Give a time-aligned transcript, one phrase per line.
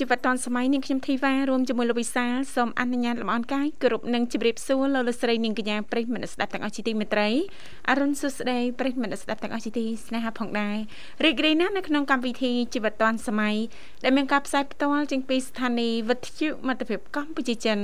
[0.00, 7.28] ជីវិតឌွန်សម័យនាងខ្ញុំធីវ៉ារួមជាមួយលោកវិសាលសូមអនុញ្ញាតលំអរកាយគោរពនិងជម្រាបសួរលោកលោកស្រីនាងកញ្ញាប្រិយមិត្តស្ដាប់ទាំងអស់ជាទីមេត្រី
[7.88, 10.76] អរុនសុស្ដីប្រិយមិត្តស្ដាប់ទាំងអស់ជាទីស្នេហាផងដែរ
[11.24, 13.56] រីករាយណាស់នៅក្នុងកម្មវិធីជីវិតឌွန်សម័យ
[14.04, 17.78] ដែលមានការផ្សាយផ្ទាល់ចេញពីស្ថានីយ៍វិទ្យុមិត្តភាពកម្ពុជាចិន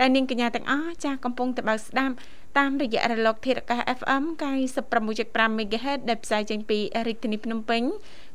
[0.00, 2.14] ដែលនាងកញ្ញាទាំងអស់ចាស់កំពុងតបស្ដាប់
[2.58, 4.24] តាមរយៈរលកធាតុអាកាស FM
[4.90, 7.82] 96.5 MHz ដែលផ្សាយចេញពីរាជធានីភ្នំពេញ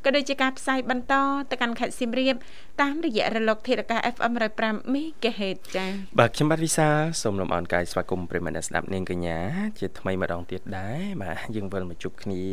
[0.05, 1.14] ក៏ដូចជាការផ្សាយបន្ត
[1.52, 2.36] ទៅកាន់ខេត្តសៀមរាប
[2.82, 6.88] តាមរយៈរលកធាតុអាកាស FM 105 MHz ចា៎បាទខ្ញុំបាទវិសា
[7.21, 9.40] សូមលំអរកាយស្វាគមន៍ប្រិមត្តស្ដាប់នាងកញ្ញា
[9.80, 12.43] ជាថ្មីម្ដងទៀតដែរបាទយើងវិលមកជួបគ្នា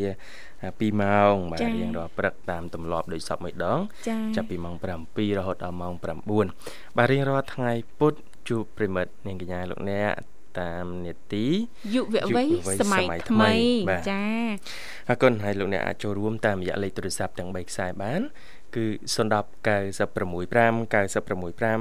[0.61, 3.81] 2ម៉ោងបាទរៀងរាល់ព្រឹកតាមទម្លាប់ដូចសពមួយដង
[4.37, 8.15] ចាប់ពីម៉ោង7រហូតដល់ម៉ោង9បាទរៀងរាល់ថ្ងៃពុធ
[8.49, 10.13] ជួបប្រិមិត្តនាងកញ្ញាលោកអ្នក
[10.61, 11.47] តាមនេតិ
[11.95, 12.05] យុវ
[12.37, 12.49] វ័យ
[12.81, 13.55] សម័យថ្មី
[14.11, 14.25] ចា
[15.09, 18.21] អរគុណហើយលោកអ្នកអាចចូលរួមតាមរយៈលេខទូរស័ព្ទទាំង3ខ្សែបាន
[18.77, 19.23] គឺ010 965
[20.93, 21.81] 965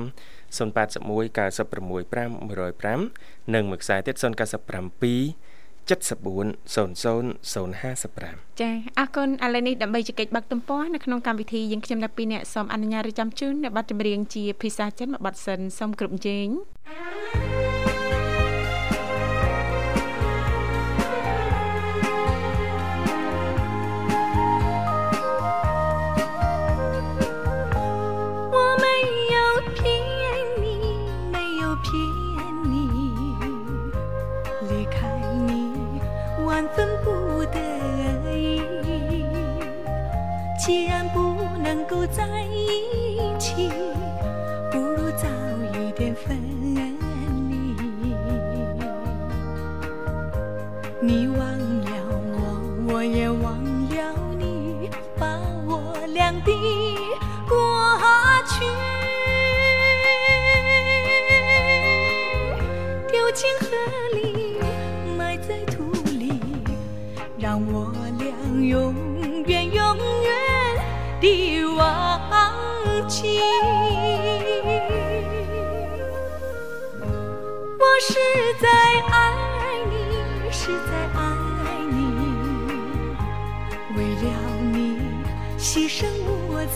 [0.58, 4.26] 081 965 105និងមួយខ្សែទៀត097
[5.90, 16.48] 7400055ចាអរគុណឥឡូវនេះដើម្បីជែកបាក់ទំព័រនៅក្នុងកម្មវិធីយើងខ្ញុំទាំងពីរអ្នកសូមអនុញ្ញាតរៀបចំជូននៅប័ណ្ណចម្រៀងជាភាសាចិនមួយប័ណ្ណសិនសូមគ្រប់ជេង
[42.12, 44.01] 在一起。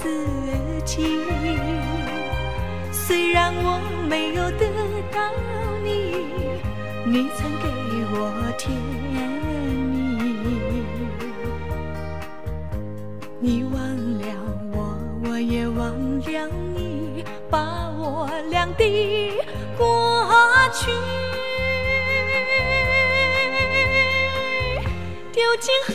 [0.05, 0.11] 自
[0.85, 1.19] 己，
[2.91, 4.67] 虽然我没有得
[5.11, 5.19] 到
[5.83, 5.89] 你
[7.07, 7.65] 你曾给
[8.13, 8.71] 我甜
[9.89, 9.95] 蜜，
[13.39, 13.73] 你忘
[14.21, 14.27] 了
[14.71, 15.89] 我，我也忘
[16.19, 18.83] 了你，把我俩的
[19.75, 20.29] 过
[20.71, 20.91] 去。
[25.33, 25.93] 丢进河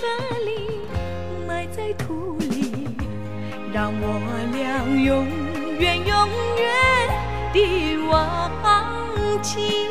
[4.97, 5.27] 永
[5.79, 8.51] 远永远的忘
[9.43, 9.90] 记。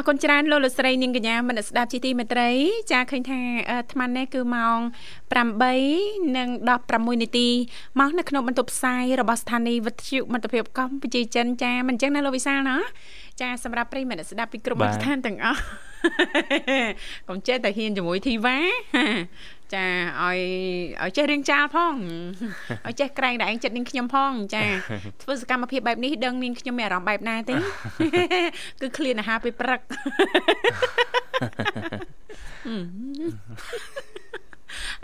[0.00, 2.50] អរគុណច្រើនលោកលោកស្រីនាងកញ្ញាមនស្ដាប់ជីទីមេត្រី
[2.92, 3.38] ចាឃើញថា
[3.70, 4.78] អាត្មានេះគឺម៉ោង
[5.56, 6.48] 8និង
[6.84, 7.48] 16នាទី
[8.00, 12.76] មកនៅក្នុងបន្ទប់ផ្សាយរបស់ស្ថានីយ៍វិទ្យុមិត្តភាពកម្ពុជាចិនចាមិនអញ្ចឹងណាលោកវិសាលណា
[13.40, 15.62] ចាសម្រាប់ប្រិយមិត្តស្ដាប់ពីគ្រប់មជ្ឈដ្ឋានទាំងអស់
[17.28, 18.58] កុំចេះតែហ៊ានជាមួយធីវ៉ា
[19.74, 19.86] ចា
[20.22, 20.38] ឲ្យ
[21.02, 21.94] ឲ្យចេះរៀងចាលផង
[22.86, 24.62] ឲ្យចេះក្រែងតែឯងចិត្តនាងខ្ញុំផងចា
[25.22, 27.54] ធ្វើសកម្មភាពបែបនេះដឹងនាងខ្ញុំមានអារម្មណ៍បែបណាទេ
[28.80, 29.80] គឺឃ្លានអាហារពេលព្រឹក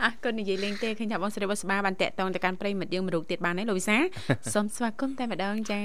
[0.03, 3.97] អរគុណនិយាយលេងទេឃើញថាបងស្រីបុស្បាបានតាក់តងទៅកាន់ប្រិមិត្តយើងមរុកទៀតបានហើយលោកវិសា
[4.55, 5.83] សូមស្វាគមន៍តែម្ដងចា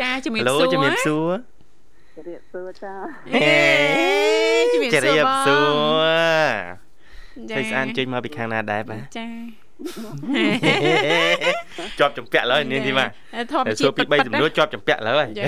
[0.00, 1.30] ចាជំរាបសួរជំរាបសួរ
[2.20, 2.92] ជំរាបសួរចា
[3.34, 3.50] អេ
[4.72, 5.56] ជំរាបសួរជំរាបសួ
[6.02, 6.10] រ
[7.50, 9.26] ចាស្អាតចេញមកពីខាងណាដែរបាទចា
[11.98, 13.08] ជាប់ចម្ពាក់លើនេះទីបាទ
[13.52, 15.46] ធម្មជាតិពី3ចំនួនជាប់ចម្ពាក់លើហើយចា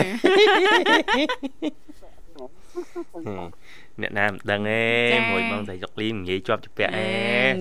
[4.01, 4.83] អ្នកណាមិនដឹងទេ
[5.31, 7.07] មួយបងស្រីសុកលីមិនងាយជាប់ចម្ពាក់ទេ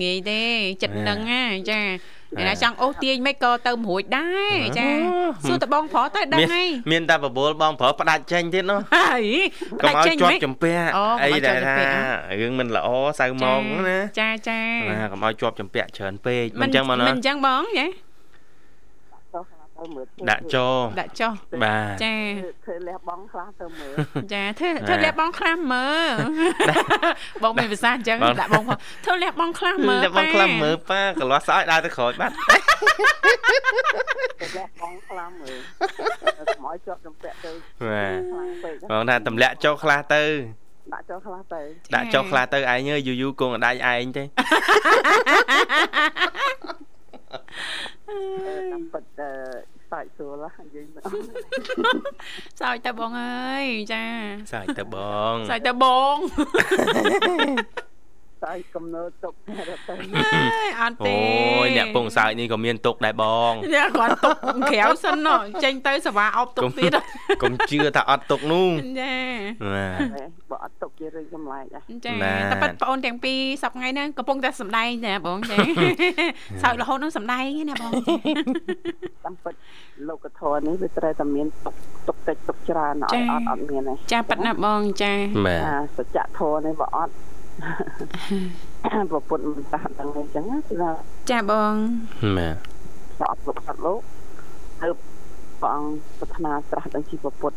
[0.04, 0.42] ងាយទេ
[0.82, 1.80] ចិត្តនឹងណាចា
[2.36, 4.88] អ្នកណាចង់អូសទាញមិនក៏ទៅរួចដែរចា
[5.48, 9.24] សួរតបងប្រុសទៅដឹងហើយមានតែបបួលបងប្រុសផ្ដាច់ចេញទៀតនោះហើយ
[9.80, 10.88] ផ្ដាច់ចេញជាប់ចម្ពាក់
[11.22, 11.86] អីដែលថា
[12.40, 12.88] រឿងមិនល្អ
[13.20, 18.11] សៅមកណាចាចាណាកុំឲ្យជាប់ចម្ពាក់ច្រើនពេកមិនអញ្ចឹងបងណាមិនអញ្ចឹងបងចាមើល
[20.30, 20.66] ដាក់ចោ
[21.00, 21.28] ដាក់ចោ
[21.64, 22.14] បាទចា
[22.64, 23.94] ធ្វើលះបងខ្លះទៅមើល
[24.32, 26.14] ចាធ្វើធ្វើលះបងខ្លះមើល
[27.42, 28.64] បងមានភាសាអញ្ចឹងដាក់បង
[29.04, 32.34] ធ្វើលះបងខ្លះមើលលះបងខ្លះមើលប៉ាកន្លោះស្អយដើរទៅក្រោយបាត់
[34.56, 35.58] លះបងខ្លះមើល
[36.56, 37.50] ខ្មោចជាប់ចំពាក់ទៅ
[37.88, 38.06] បា
[38.82, 40.22] ទបងថាទម្លាក់ចោខ្លះទៅ
[40.92, 41.60] ដាក់ចុះខ្លះទៅ
[41.94, 44.24] ដាក់ចុះខ្លះទៅឯងយូរយូរគង់អដាច់ឯងទេ
[48.72, 49.04] តាមពិត
[49.90, 51.02] សើចស្រួលនិយាយមក
[52.60, 54.04] សើចតើបងអើយចា
[54.52, 54.96] សើចតើប
[55.32, 55.84] ងសើចតើប
[56.14, 56.16] ង
[58.42, 59.52] សើចកំណើទុកទៅ
[60.80, 64.36] អត់ទេអូយអ្នកពងសើចនេះក៏មានទុកដែរបងអ្នកគាត់ទុក
[64.70, 65.28] ក្រៅសិនណ
[65.64, 66.92] ចេញទៅសេវាអប់ទុកទៀត
[67.42, 68.68] កុំជឿថាអត់ទុកនោះ
[69.00, 69.14] ចា
[70.50, 71.64] បើអត់ទុកជារឿងចម្លែក
[72.04, 72.12] ចា
[72.50, 75.56] តែប៉ិតបងអូនទាំងពីរសប្ងៃហ្នឹងកំពុងតែសម្ដែងណាបងចា
[76.62, 77.90] សើចរហូតនឹងសម្ដែងណាបង
[79.24, 79.54] តាមពិត
[80.08, 81.74] លោកធរនេះវាត្រូវតែមានទុក
[82.08, 85.12] ទុកតិចទុកច្រើនអត់អត់អត់មានទេចាប៉ិតណាបងចា
[85.96, 87.12] សច្ចធរនេះបើអត់
[89.10, 90.74] ប្រពុតមិនតាស់ដឹងអញ្ចឹងគឺ
[91.30, 91.74] ចាបង
[92.36, 92.56] បាទ
[93.18, 94.00] សពលោកសត្វលោក
[94.80, 94.88] ទៅ
[95.60, 97.56] ព្រះអង្គប្រាថ្នាត្រាស់ដឹងជីវពុទ្ធ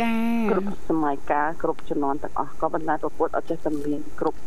[0.00, 0.12] ចា
[0.50, 4.38] គ្រប់សម័យកាលគ្រប់ជំនាន់ទាំងអស់ក៏ប៉ុន្តែប្រពុតអត់ចេះតែមានគ្រប់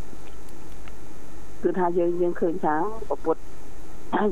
[1.63, 2.75] គឺថាយើងយើងឃើញថា
[3.09, 3.35] ប្រពុត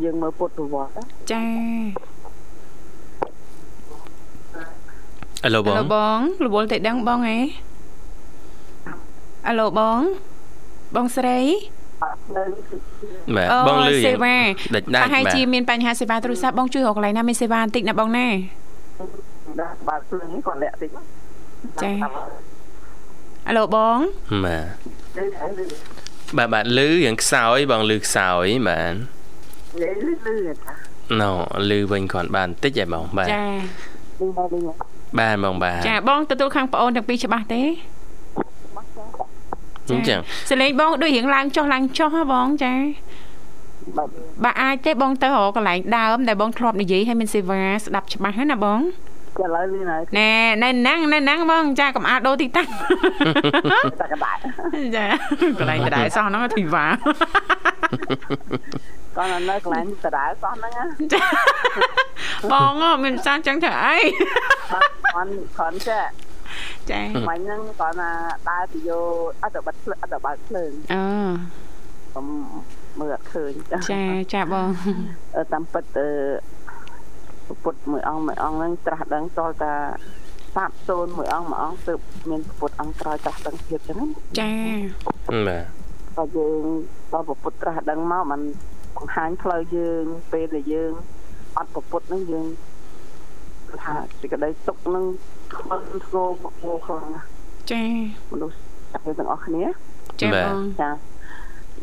[0.03, 1.01] យើងមើលពុទ្ធប្រវត្តិ
[1.31, 1.43] ចា
[5.45, 7.37] អឡូបងអឡូបងរវល់តែដឹងបងហ៎
[9.47, 9.99] អឡូបង
[10.95, 11.39] បងស្រី
[13.35, 14.37] បាទបងលឺសេវា
[14.75, 18.27] ដាច់ដាច់ប្រហែលជាមានបញ្ហាសេវាទូរស័ព្ទបងជួយរកកន្លែងណាមានសេវាបន្តិចណាបងណា
[19.59, 20.89] ដាក់បើភ្លើងគាត់លាក់តិច
[21.83, 21.91] ចា
[23.47, 23.97] អឡូបង
[24.45, 24.65] បាទ
[26.37, 28.93] បាទបាទលឺយ៉ាងខ្សោយបងលឺខ្សោយបាទ
[29.81, 30.73] លឺលឺតា
[31.21, 31.31] ណូ
[31.69, 33.45] លឺវិញគ្រាន់បានតិចឯបងបាទចា
[35.19, 42.73] បាទបងបាទចាបងទទួលខាងប្អូនទាំងពីរច្បាស់ទេអញ្ចឹងសលេងបងដូចរៀងឡើងចុះឡើងចុះហ៎បងចា
[44.43, 48.79] បាទអាចទេបងទៅរកកន្លែងដើមដែលបងធ្លាប់និយាយឲ្យមានសេវាស្ដាប់ច្បាស់ណាបង
[49.39, 49.83] ឥឡូវនេះ
[50.17, 50.31] ណែ
[50.63, 52.69] ណែណាំងណែណាំងបងចាកំអាដូរទីតាំង
[54.01, 54.31] តែកដា
[54.95, 55.05] ចា
[55.59, 56.85] កន្លែងកដាសោះហ្នឹងធីវ៉ា
[59.17, 60.87] គាត់នៅកន្លែងកដាសោះហ្នឹង
[62.51, 62.71] បង
[63.03, 63.97] មានសាចឹងទៅអី
[65.13, 66.26] គាត់គាត់ចេះ
[66.91, 68.11] ចាមិញហ្នឹងគាត់ណា
[68.49, 69.07] ដើរទៅយក
[69.41, 71.03] អត់ទៅបាត់ភ្លើងអត់ទៅបើកភ្លើងអូ
[72.11, 72.25] ខ្ញុំ
[72.99, 73.51] មើលអត់ឃើញ
[73.91, 74.67] ចាចាបង
[75.53, 76.07] តាមពិតទៅ
[77.63, 79.73] ពុទ្ធមួយអង្គមួយអង្គហ្នឹងត្រាស់ដឹងតលតា
[80.55, 81.99] សាបសូនមួយអង្គមួយអង្គទើប
[82.29, 83.99] មានពុទ្ធអង្គក្រោយត្រាស់ដឹងទៀតចឹង
[84.39, 84.51] ចា
[85.05, 85.65] បាទ
[86.17, 86.63] បើយើង
[87.13, 88.41] ដល់ពុទ្ធត្រាស់ដឹងមកมัน
[88.95, 90.91] បង្ហាញផ្លូវយើងពេលដែលយើង
[91.57, 92.45] អត់ពុទ្ធហ្នឹងយើង
[93.83, 95.05] ថាសេចក្តីទុកនឹង
[95.55, 97.27] ខ្វល់ធ្ងរមកមកខ្លាំងណាស់
[97.71, 97.83] ចា
[98.31, 98.55] មនុស្ស
[98.93, 99.63] ទាំងអស់គ្នា
[100.21, 100.89] ចាបងចា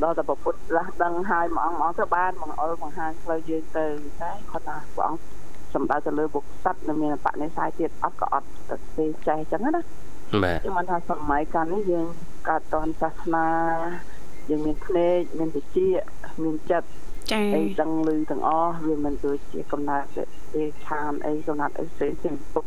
[0.02, 3.86] ដល់តែប្រពុតលាស់ដឹងហើយមួយអង្គមួយអង្គទៅបានមកអុលបង្ហាញផ្លូវយើងទៅ
[4.20, 5.20] តែគាត់ថាព្រះអង្គ
[5.74, 12.06] សំដៅទៅលើបុគ្គលសត្វនៅមានបនិស័យទៀតអត់ក៏អត់ទៅទេចេះអញ្ចឹងណាបាទខ្ញុំថាសម័យកាលនេះយើង
[12.48, 13.48] កើតតនសាសនា
[14.50, 15.88] យើងមានភ្នែកមានវិជ្ជា
[16.42, 16.88] មានចិត្ត
[17.32, 22.64] ចា៎អីដឹងឮទាំងអស់វាមិនដូចជាកំណត់ទេឆានអីកំណត់អីផ្សេងផ្សេងពុក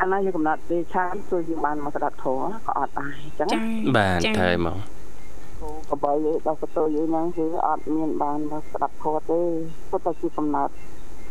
[0.00, 3.58] អាណាយើងកំណត់ទេឆានជួយយើងបានមកស្ដាប់ធម៌ក៏អត់ដែរអញ្ចឹងចា
[3.96, 4.78] បាទត្រូវហ្មង
[5.90, 9.40] កបយដល់កតយហ្នឹងគឺអត់មានបានមកស្ដាប់ធម៌ទេ
[9.90, 10.72] គាត់តែជាកំណត់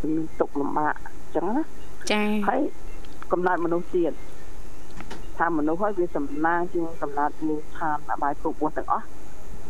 [0.03, 1.63] មានទុកលំបាកអញ្ចឹងណា
[2.12, 2.62] ចាហើយ
[3.32, 4.13] កំណត់មនុស្សទៀត
[5.38, 9.06] ថាមនុស្សហើយវាសំណាងជាងកំណត់វាឆានអបាយគ្រប់4ទាំងអស់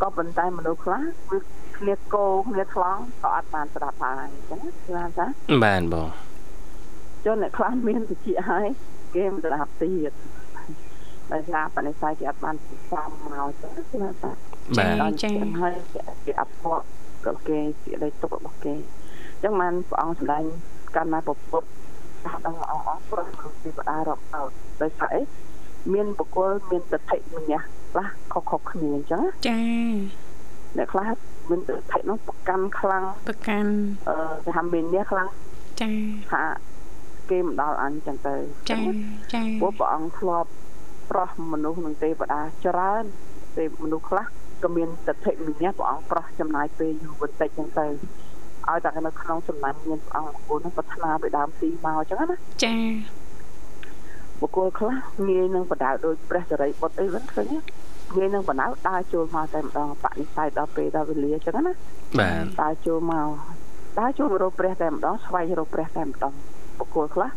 [0.04, 1.40] ក៏ប៉ុន្តែមនុស្សខ្លះវា
[1.78, 4.60] គ្នាគោគ្នាថ្លង់ក៏អត់បានស្ដាប់ដែរអញ្ចឹង
[4.96, 5.26] ណាចា
[5.64, 6.08] បាទបង
[7.26, 8.68] ចុះអ្នកខ្លះមានតិចហើយ
[9.16, 10.12] គេមិនស្ដាប់ទៀត
[11.32, 13.72] ដោយសារបនិស័យគេអត់បានពិសាមកចឹង
[14.04, 14.32] ណាចា
[14.78, 15.32] បាទដល់ចឹង
[15.62, 15.76] ហើយ
[16.26, 16.86] គេអភ័ព្វ
[17.26, 20.44] ក៏គេជាដីទុករបស់គេអញ្ចឹងបានព្រះអង្គសម្ដែង
[20.96, 21.68] កាន់ណាពពុទ្ធ
[22.26, 25.22] ថាដល់អង្គអង្គប្រព្រឹត្តពីបដារាប់អោតដោយសារអី
[25.94, 29.60] មានបុគ្គលមានតតិម្នាក់ ខ្លះខុសខុសគ្នាអញ្ចឹងណាចា
[30.78, 31.08] អ្នកខ្លះ
[31.50, 33.72] មានតតិនោះប្រកាន់ខ្លាំងប្រកាន់
[34.10, 35.28] អឺគេថាមានអ្នកខ្លាំង
[35.82, 35.90] ចា
[36.32, 36.44] ថា
[37.30, 38.36] គេមិនដល់អញចឹងទៅ
[38.70, 38.80] ចា
[39.34, 40.50] ចាព្រោះព្រះអង្គធ្លាប់
[41.12, 43.04] ប្រោះមនុស្សនឹងទេវតាច្រើន
[43.58, 44.26] ទេមនុស្សខ្លះ
[44.64, 47.88] ក៏មានតតិម្នាក់ព្រះអង្គប្រោះចំណាយពេលយូរបន្តិចចឹងទៅ
[48.70, 52.76] ឲ្យតែនៅក្នុងសំណាញ់មានព្រះអង្គបុគ្គលនោះប្រាថ្នាពីដើមទីមកចឹងណាចា
[54.42, 54.96] បុគ្គលខ្លះ
[55.28, 57.48] ងាយនឹងបដៅដោយព្រះចរិយបុត្រអីហ្នឹងឃើញ
[58.12, 61.74] ទេងាយនឹងបដៅដើរចូលមកតែម្ដងបនិស័យដល់ពេលដល់វេលាចឹងណា
[62.20, 63.28] បាទដើរចូលមក
[64.00, 66.34] ដើរចូលមករកព្រះតែម្ដងស្វែងរកព្រះតែម្ដង
[66.78, 67.30] បុគ្គលខ្លះ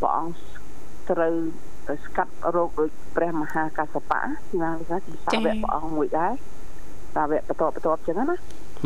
[0.00, 0.38] ព្រះអង្គ
[1.10, 1.34] ត្រូវ
[2.04, 4.20] ស្កាត់រោគដោយព្រះមហាកសបៈ
[4.62, 6.32] ណាគេថាជាសាវកព្រះអង្គមួយដែរ
[7.14, 8.24] សាវកបន្តបន្ទាប់ចឹងណា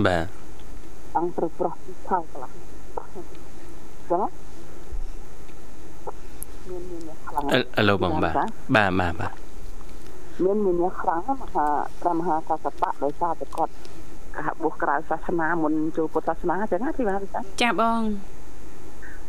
[0.07, 0.27] បាទ
[1.17, 2.51] អង្គត្រូវប្រោះទីខោខ្លះ
[4.11, 4.25] ចឹង
[6.69, 7.45] មានមានអ្នកខ្លាំង
[7.79, 8.35] អឺឡូបងបាទ
[8.77, 9.33] បាទបាទបាទ
[10.45, 11.67] មានមានអ្នកខ្លាំងណាស់មហា
[12.01, 13.73] ព្រះមហាកសបៈដោយសារតែគាត់
[14.39, 18.01] ការបួសក្រៅសាសនាមុនចូលពុទ្ធសាសនាចឹងណាទីបានចាចាបង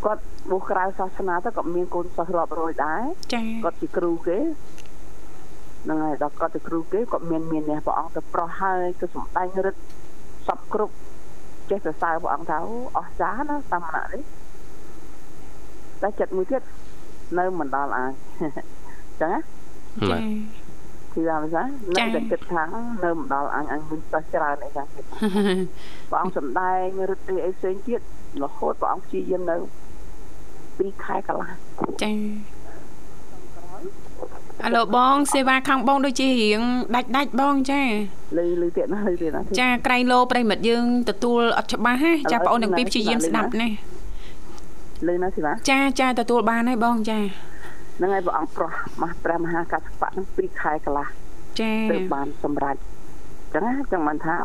[0.05, 4.38] គាត់បួសក្រៅសាសនាទៅក៏មានកូនសិស្សរាប់រយដែរចាគាត់ជាគ្រូគេ
[5.83, 9.81] ហ្នឹងហើយដល់គាត់ជាគ្រូគេគាត់មានមានអ្នកព្រះអង្គទៅប្រោះហើយទៅសំដែងរិទ្ធ
[10.48, 10.93] សពគ្រប់
[11.69, 14.24] ចេះសរសើរព្រះអង្គថាអូអស្ចារ្យណាតាមណៈនេះ
[16.01, 16.62] តែចិត្តមួយទៀត
[17.39, 18.12] នៅមិនដល់អាយ
[19.22, 19.39] ចឹងណា
[20.12, 20.17] បា
[21.15, 21.63] ទគឺថាមិនថា
[21.98, 22.63] នៅតែគិតថា
[23.03, 24.88] នៅមិនដល់អញអញមានសិស្សច្រើនអីចឹង
[26.10, 28.01] ព្រះអង្គសំដែងរិទ្ធិអីផ្សេងទៀត
[28.43, 29.55] រហូតព្រះអង្គព្យាយាមនៅ
[30.91, 31.50] 2ខែកន្លះ
[32.03, 32.12] ចា
[34.65, 36.62] អាឡូបង សេវាខាងបងដូចជារៀង
[36.96, 37.82] ដាច់ដាច់បងចា
[38.38, 43.70] លឺលឺទៀតណាលឺទៀតណាចាក្រៃលោប្រិមិត្តយើងទទួលអត់ច្បាស់ហ៎ចាបងអូនទាំងពីរព្យាយាមស្ដាប់ណា
[45.08, 47.20] លឺណាស៊ីណាចាចាទទួលបានហើយបងចា
[47.98, 48.72] ហ្នឹងហើយព្រះអង្គប្រោះ
[49.02, 51.08] មកព្រះមហាកសបៈហ្នឹង2ខែកន្លះ
[51.60, 52.76] ចាទើបបានសម្រេច
[53.54, 54.36] ចឹងណាចឹងបានថា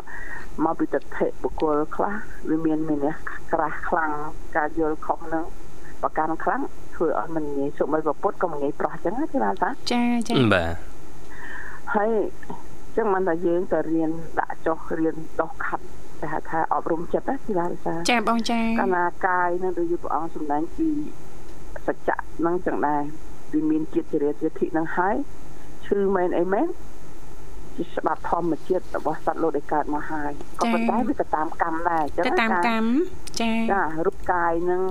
[0.64, 2.14] មកពីទិដ្ឋិបុគ្គលខ្លះ
[2.49, 3.17] វាមានមានអ្នក
[3.52, 4.12] ក្រាស់ខ្លាំង
[4.57, 5.45] ការយល់ខុសហ្នឹង
[6.02, 6.62] ប្រកាន់ខ្លាំង
[6.95, 10.73] ធ្វើឲ្យមិនងាយសុំឲ្យប្រពុតក៏មិនងាយប្រោះចឹងណាគេថាថាចាចាបាទ
[11.95, 12.11] ហើយ
[12.97, 15.85] ចឹងមិនថាយើងទៅរៀនដាក់ចុះរៀនដោះខាត់
[16.21, 20.88] តែហៅថាអប់រំចិត្តណាគេថាថាចាបងចាកាលណាកាយនឹងដូចជាព្រះអង្គសម្ដែងពី
[21.87, 23.02] សច្ចៈហ្នឹងចឹងដែរ
[23.52, 25.17] វាមានជាតិចរិយាធិហ្នឹងហើយ
[25.87, 26.69] ឈឺមែនអីមែន
[27.76, 32.88] ជាច្បាប់ធម្មជាតិរបស់សត្វលោកដែលកើតមកហើយក៏ប៉ុន្តែវាទៅតាមកម្មដែរចឹងទៅតាមកម្ម
[33.40, 34.83] ចាចារូបកាយហ្នឹង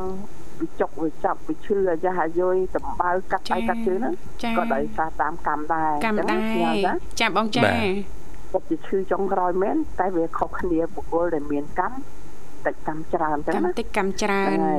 [0.61, 6.41] វាចុកវាចាប់វាឈឺអាយ៉ាអាយុយដំបៅកាត់ដៃកាត់ជើងហ្នឹងចាក៏ដោយសារតាមកម្មដែរកម្មដែរ
[6.85, 11.95] ចាចាបងចាគាត់ជាឈឺចុងក្រោយមែនតែវាខុសគ្នាបុគ្គលដែលមានកម្ម
[12.65, 14.77] តិចកម្មច្រើនចឹងកម្មណាតិចកម្មច្រើហ្នឹ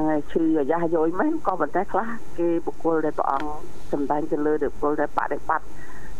[0.00, 2.08] ងនហើយហ្នឹងហើយឈឺអាយ៉ាយយមែនក៏ប៉ុន្តែខ្លះ
[2.38, 3.50] គេបុគ្គលដែលព្រះអង្គ
[3.92, 5.66] សម្ដែងទៅលើបុគ្គលដែលបដិបត្តិ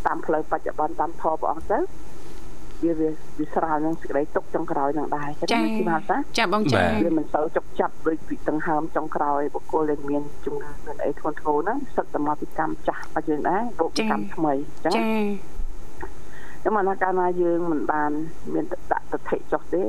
[0.05, 1.79] តាមផ្លូវបច្ចុប្បន្នតាមធម៌ព្រះអង្គទៅ
[2.83, 14.53] វាវាវាស្រាលនឹងសេចក្តីទុកចុងក្រោយនឹងដែរចឹងចាណាគឺថាថាចាបងចាវាមិនសូវចុកចាប់ដូចពីដង្ហើមចុងក្រោយបុគ្គលដែលមានជំងឺមានអីធ្ងន់ធ្ងរហ្នឹងសិតតែមកពីកម្មចាស់របស់យើងដែរបូកពីកម្មថ្មី
[14.83, 15.03] ចឹងចា
[16.63, 18.11] ចឹងមកណាកាលណាយើងមិនបាន
[18.53, 19.83] មានដាក់ទិដ្ឋិចុះទេ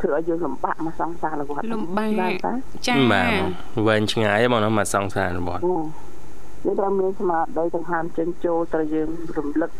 [0.00, 2.52] ធ្វើឲ្យយើងលំបាកមកសង្សាររវត្តលំបាកបានតា
[2.88, 3.30] ចាបាទ
[3.86, 9.70] វែងឆ្ងាយបងណាមកសង្សាររបស់យើងត្រូវមានស្មារតីទាំងហាមចេញចូលត្រូវយើងរំលឹក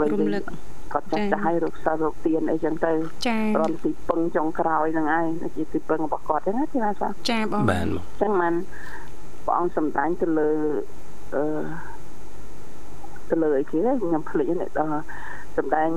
[0.00, 0.42] វិញរំលឹក
[0.92, 2.92] គាត់ចាស់ចាស់ឲ្យរកសាររកទៀនអីចឹងទៅ
[3.28, 8.54] ចារំទីពឹងចុងក្រោយហ្នឹងឯងជាទីពឹងរបស់គាត់ហ្នឹងណាទីណាសាចាបងបាទបងចឹងមិន
[9.44, 10.50] ព្រះអង្គសម្ដែងទៅលើ
[11.36, 11.44] អឺ
[13.30, 15.02] ទៅលើអីគេខ្ញុំភ្លេចនេះដល់
[15.56, 15.88] សម្ដែង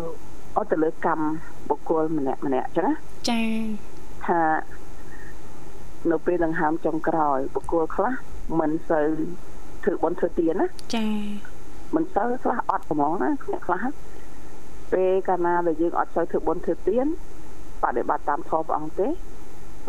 [0.57, 1.25] អត់ទៅលើកម្ម
[1.69, 2.93] បុគ្គលម្នាក់ម្នាក់ចឹងណា
[3.29, 3.41] ចា
[4.25, 4.41] ថា
[6.11, 8.13] នៅពេលដង្ហើមចុងក្រោយបុគ្គលខ្លះ
[8.59, 9.07] មិនសូវ
[9.83, 11.07] ធ្វើបន់ធ្វើទៀនណាចា
[11.95, 13.83] មិនសូវខ្លះអត់ហ្មងណាអ្នកខ្លះ
[14.93, 17.07] ពេលកាលណាដែលយើងអត់សូវធ្វើបន់ធ្វើទៀន
[17.83, 19.07] បដិបត្តិតាមធម៌ព្រះអង្គទេ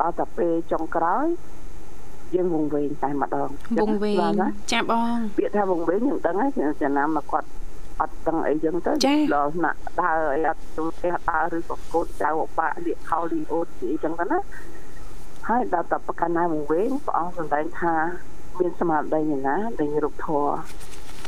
[0.00, 1.26] ដល់តែពេលចុងក្រោយ
[2.34, 3.48] យើងវងវែងតែម្ដង
[3.80, 4.34] វងវែង
[4.72, 6.50] ចាបងពាក្យថាវងវែងយើងដឹងហើយ
[6.82, 7.48] ចំណាំមកគាត់
[8.00, 8.92] អត់ដឹងអីចឹងទៅ
[9.34, 9.72] ដល់ណា
[10.02, 14.38] ដើរអីអត់ទៅផ្ទះដើរឬក៏កូនចៅអបាក់លៀកខោលីអូតអីចឹងទៅណា
[15.48, 17.94] ហើយដល់តែប្រកាន់ណាវងវែងព្រះអង្គសម្ដែងថា
[18.58, 20.54] មានស្មារតីយ៉ាងណាដែលរូបធម៌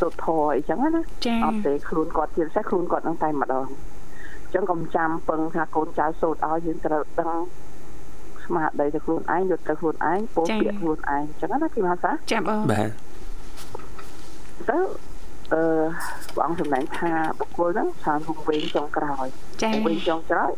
[0.01, 1.03] សុធរអីចឹងណា
[1.45, 7.31] អត់ទេខ្លួនគាត់ជាពិសេសខ្លួនគាត់នឹងតែម្ដងអញ្ចឹងកុំចាំពឹងថាកូនចៅសូត្រឲ្យយើងត្រូវដឹង
[8.45, 12.89] ស្មារតីទៅខ្លួនឯងយកទៅខ្លួនឯងពោលពាក្យខ្លួនឯងអញ្ចឹងណាគីម៉ាសាចាំបងបាទ
[14.69, 14.79] ទៅ
[15.55, 15.65] អឺ
[16.39, 19.27] បងសម្ដែងថាបុគ្គលហ្នឹងច្រើនវងវែងចុងក្រោយ
[19.63, 20.53] ចា៎វែងចុងក្រោយ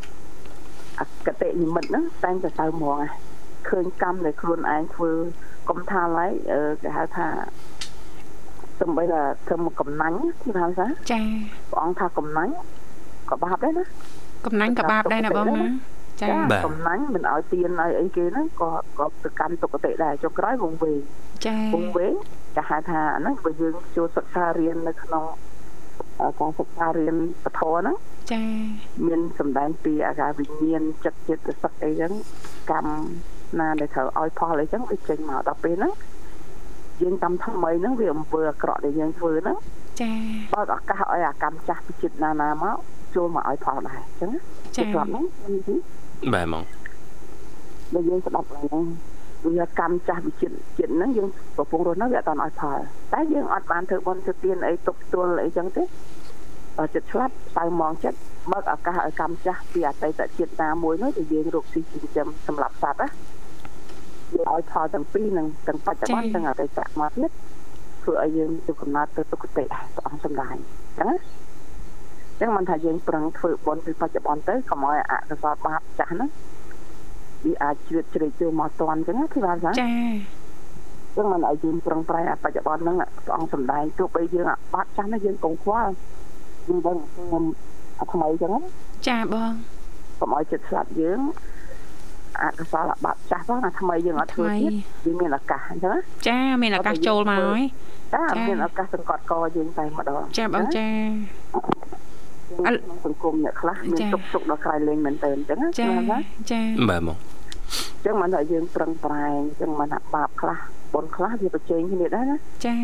[1.00, 2.98] អកតេនិមិត្តហ្នឹងតែងតែទៅហ្មង
[3.68, 5.10] ឃើញកម្មដែលខ្លួនឯងធ្វើ
[5.68, 6.32] កុំថាឡើយ
[6.82, 7.28] គេហៅថា
[8.80, 11.20] សំបីថាធ្វើមកកំណាញ់ទីហៅថាចា
[11.70, 12.52] ព្រះអង្គថាកំណាញ់
[13.30, 13.84] ក៏បាបដែរណា
[14.46, 15.66] កំណាញ់ក៏បាបដែរណាបងណា
[16.22, 16.28] ចា
[16.66, 21.00] កំណាញ់មិនឲ្យទៀនឲ្យអីគេហ្នឹងក៏ក៏ទៅកាន់ទុគតិដែរចុះក្រោយវងវែង
[21.46, 22.14] ចាវងវែង
[22.56, 25.24] គេហៅថាហ្នឹងបើយើងចូលសិក្សារៀននៅក្នុង
[26.40, 27.96] ការសិក្សារៀនពធហ្នឹង
[28.32, 28.42] ចា
[29.06, 32.12] មានសម្ដែងពីអាការវិញ្ញាណចិត្តចិត្តសឹកអីចឹង
[32.70, 35.92] កម្មណាដែលត្រូវឲ្យផលអីចឹងវាចេញមកដល់ពេលហ្នឹង
[37.02, 39.56] យើងតាមថ្មីហ្នឹងវាអំពើអាក្រក់ដែលយើងធ្វើហ្នឹង
[40.00, 40.12] ចា
[40.54, 42.76] បើកឱកាសឲ្យអាកម្មចាស់ពិចិត្រណាណាមក
[43.14, 44.30] ចូលមកឲ្យផលដែរអញ្ចឹង
[44.76, 45.24] ចាគ្រាប់ហ្នឹង
[46.34, 46.64] បាទហ្មង
[47.94, 48.82] ដែលយើងស្ដាប់ហ្នឹង
[49.54, 52.78] វាកម្មចាស់វិចិត្តចិត្តហ្នឹងយើងកំពុងរស់នៅវាអត់ដល់ឲ្យផល
[53.12, 55.82] តែយើងអត់បានធ្វើបុណ្យទៅទានអីទុកទួលអីចឹងទេ
[56.94, 58.18] ចិត្តឆ្លាតស្ៅមងចិត្ត
[58.52, 63.08] បើកឱកាសឲ្យកម្មចាស់ពីអតីតជាតិណាមួយនោះដែលយើងរកស៊ីចិញ្ចឹមសម្រាប់សត្វណា
[64.34, 67.30] វាឲ្យផលទាំងពីរនឹងទាំងបច្ចុប្បន្នទាំងអតីតមកទៀត
[68.02, 70.56] ធ្វើឲ្យយើងទៅកំណត់ទៅទុគតិព្រះអង្គសម្ដែង
[70.98, 71.16] ចឹងណា
[72.40, 76.28] ចឹងមិនថាយើងប្រឹងធ្វើបុណ្យពីបច្ចុប្បន្នទៅកុំឲ្យអកុសលបាបចាស់ហ្នឹង
[77.46, 79.92] វាអាចជ្រៀតជ្រែកចូលមកតន់ចឹងណាគឺបានចាចា
[81.16, 85.90] ចឹងមិនឲ្យយើងប្រឹងប្រែងអាបច្ចុប្បន្នហ្នឹងព្រះអង្គសម្ដែងទោះបីយើងអាបាត់ចាស់ណាយើងកុំខ្វល់
[86.68, 87.44] យើងដឹងខ្ញុំ
[88.00, 88.60] អាថ្មីចឹងណា
[89.08, 89.52] ចាបង
[90.20, 91.20] កុំឲ្យចិត្តស្លាប់យើង
[92.42, 94.72] អកុសលបាបចាស់ផងអាថ្មីយើងអត់ធ្វើទៀត
[95.04, 97.62] វាមានឱកាសអញ្ចឹងណាចាមានឱកាសចូលមកហើយ
[98.14, 100.88] ចាមានឱកាសសង្កត់កយើងតែម្ដងចាបងចា
[102.48, 105.88] ក្នុងសង្គមអ្នកខ្លះមានទុកទុកដល់ក្រៃលែងមែនតើអញ្ចឹងណាចា
[106.52, 110.58] ចាបាទមកអញ្ចឹងមិនថាយើងប្រឹងប្រែងអញ្ចឹងមិនថាបាបខ្លះ
[110.94, 112.76] បុណ្យខ្លះវាប្រជែងគ្នាដែរណាចា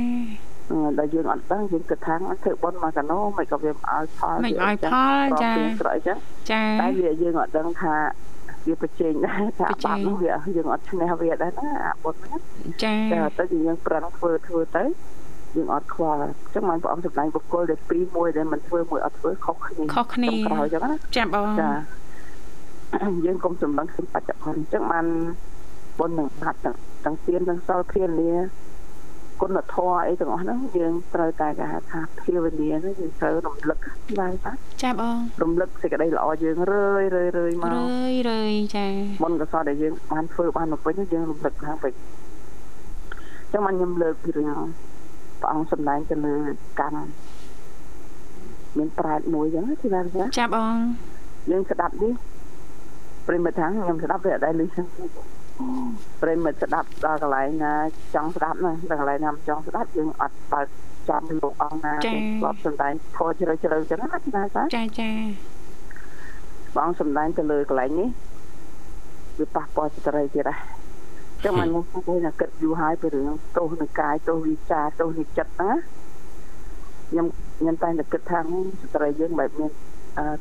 [0.98, 6.18] ដល់យើងអត់ដឹងយើងគិតថាធ្វើបុណ្យមកកាណូមិនក៏វាមិនឲ្យផលមិនឲ្យផលចាក្រអីចឹង
[6.50, 7.94] ចាតែវាយើងអត់ដឹងថា
[8.66, 12.40] វាប្រជែងដែរថាបាបនោះវាយើងអត់ឈ្នះវាដែរណាអាបុណ្យហ្នឹង
[12.84, 14.84] ចាតែទៅយើងប្រឹងធ្វើធ្វើទៅ
[15.56, 21.70] យើងអត់ខ្វល់អញ្ចឹងបានព្រះអង្គសម្ដែងបុគ្គលដែលពីរមួយដែលមិនធ្វើមួយអត់ធ្វើខុសគ្នាខុសគ្នាក្រោយអញ្ចឹងណាចាំបងចា
[23.24, 25.06] យើងកុំសម្លឹងក្នុងបច្ចុប្បន្នអញ្ចឹងបាន
[25.98, 28.32] បុណ្យនឹងបាត់ទាំងទៀនទាំងសិលភាលា
[29.40, 33.78] គុណធម៌អីទាំងអស់ហ្នឹងយើងត្រូវតែគេហៅថាភាវនាហ្នឹងយើងត្រូវរំលឹក
[34.18, 34.52] បានតា
[34.82, 38.86] ចាបងរំលឹកសេចក្តីល្អយើងរឿយរឿយរឿយមករឿយរឿយចា
[39.22, 41.92] មុនកសលដែលយើងបានធ្វើបានមកពេញយើងរំលឹកខាងពេញ
[43.52, 44.48] ចឹងបានខ្ញុំលើកពីរឿង
[45.40, 46.34] ព្រះអង្គសម្ដែងទៅលើ
[46.80, 47.04] កម្ម
[48.78, 50.74] មានប្រែតមួយចឹងទីបានចាចាបង
[51.50, 52.12] យើងស្ដាប់នេះ
[53.28, 54.86] ប្រិមិត្តថាខ្ញុំស្ដាប់វាអត់ដែលលឺចឹង
[56.22, 57.72] ប្រិមិត្តស្ដាប់ដល់កន្លែងណា
[58.14, 60.66] ចង់ស្ដាប់ណាដល់កន្លែងណាមិនចង់ស្ដាប់យើងអត់បើក
[61.08, 65.10] ចាំលោកអង្គណាធ្លាប់សម្ដែងធေါ်ជ្រៅជ្រៅចឹងណាចាចាចា
[66.76, 68.08] បងសម្ដែងទៅលើកន្លែងនេះ
[69.38, 70.58] វាប៉ះពាល់ស្ត្រីទៀតដែរ
[71.44, 75.70] ចឹងមកខ្ញុំគិតគិតយូរហើយពីរឿងទោសនៃកាយទោសវិចារទោសនៃចិត្តណា
[77.10, 77.26] ខ្ញុំ
[77.58, 79.70] ខ្ញុំតែតែគិតថាស្ត្រីយើងបែបមាន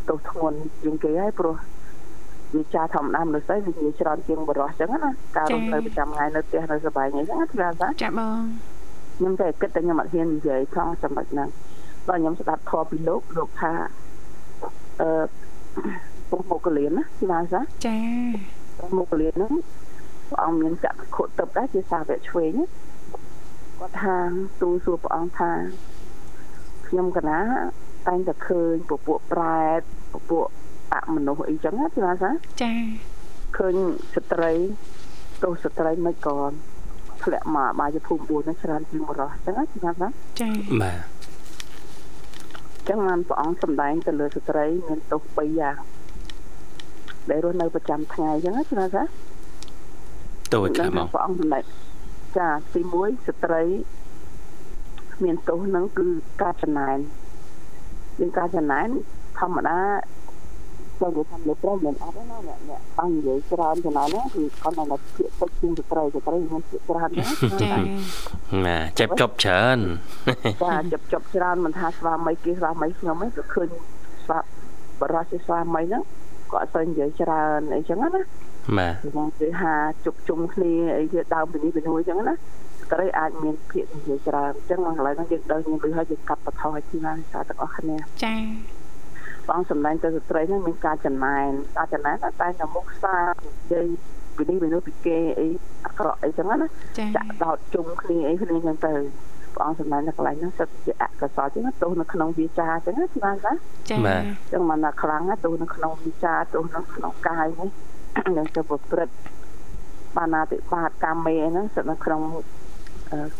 [0.10, 1.56] ទោសធ្ងន់ជាងគេហើយព្រោះ
[2.58, 8.42] វិចារធម្មតាមនុស្សទៅវាច្រើនជាងបរិសុទ្ធចឹងណាការរស់នៅប្រចាំថ្ងៃនៅផ្ទះនៅសុបាយអញ្ចឹងណាចាចាបង
[9.18, 11.50] ខ្ញុំតែគិតតែខ្ញុំអត់ហ៊ាននិយាយផងចំណុចហ្នឹង
[12.08, 13.72] បើខ្ញុំស្ដាប់ធម៌ពីលោកលោកថា
[15.02, 15.10] អឺ
[16.30, 16.92] ពុកមុខលៀន
[17.32, 17.98] ណាចាចា
[18.98, 19.54] មុខលៀនហ្នឹង
[20.30, 22.54] ព្រះអង្គមានចក្ខុទឹកដែរជាសាវកឆ្វេង
[23.80, 24.16] គាត់ថា
[24.62, 25.52] ទូលសួរព្រះអង្គថា
[26.88, 27.40] ខ្ញុំកណា
[28.08, 29.82] តែងតែឃើញពពួកប្រែត
[30.14, 30.48] ពពួក
[30.94, 32.72] អមនុស្សអីចឹងណាចាចា
[33.58, 33.76] ឃើញ
[34.16, 34.52] ស្ត្រី
[35.44, 36.38] ទោសស្ត្រីមិនក៏
[37.24, 40.48] ធ្លាក់មកបាយភូមិ4ហ្នឹងច្រើនជាងបរោះចឹងណាចាចាបាទចឹ
[42.96, 45.76] ងបានព្រះអង្គសម្ដែងទៅលើស្ត្រីមានទោស3យ៉ាង
[47.30, 48.64] ដែលរស់នៅប្រចាំថ្ងៃចឹងណា
[48.96, 49.04] ចា
[50.54, 51.64] តូចខ្លះមកព្រះអង្គសម្ដែង
[52.38, 53.64] ចាទី1ស្ត្រី
[55.24, 56.06] មានទោសនឹងគឺ
[56.42, 56.98] ការចំណាន
[58.20, 58.88] យើងការចំណាន
[59.40, 59.80] ធម្មតា
[61.02, 67.26] ចូលទៅតាមលើប្រមិនអត់ទេណាអ្នកអ្នកបាញ់និយាយច្រើនចំណាយណាគឺគាត់តែភាកទឹកជាងស្ត្រីស្ត្រីមានភាកច្រើនណា
[67.62, 67.68] ចា
[68.66, 69.80] បាទចេបចប់ច្រើន
[70.64, 73.68] ចាចេបចប់ច្រើនមិនថាស្វាមីគេស្វាមីខ្ញុំទេក៏ឃើញ
[74.24, 74.40] ស្វា
[75.02, 76.04] បរិសុទ្ធស្វាមីហ្នឹង
[76.52, 78.26] គាត់អត់ទៅនិយាយច្រើនអីចឹងណាបាទ
[79.04, 88.36] ខ្ញុំគេហាជប់ជុំគ្នាអីជាដើមពីនេះពីនោះអញ្ចឹងណាស្ត្រីអាចមានភាកនិយាយច្រើនអញ្ចឹងមកកន្លែងហ្នឹងយើងដឹងយើងឮហើយយើងកាត់បន្ថយទីណាសារទាំងអស់គ្នាចា
[89.50, 93.86] បងសម្ដែងទៅស្ត្រីហ្នឹងមានការចំណានការចំណានតែតែមុខសារនិយាយ
[94.36, 95.48] ពីនេះពីនោះពីគេអី
[95.86, 96.68] អាក្រក់អីចឹងណា
[97.00, 98.94] ចាក់ដោតជុំគ្នាអីគ្នាចឹងទៅ
[99.56, 103.52] ព្រះអង្គសម្ដែងនៅកន្លែងហ្នឹងសិតជាអកុសលចឹងទោសនៅក្នុងវាចាចឹងណាស្មានចា
[103.90, 103.98] ចា
[104.52, 107.70] ចឹងមិនខ្លាំងទោសនៅក្នុងវាចាទោសនៅក្នុងកាយនេះ
[108.38, 109.16] នឹងទៅប្រព្រឹត្ត
[110.18, 112.22] បាណាតិបាតកម្មមេហ្នឹងសិតនៅក្នុង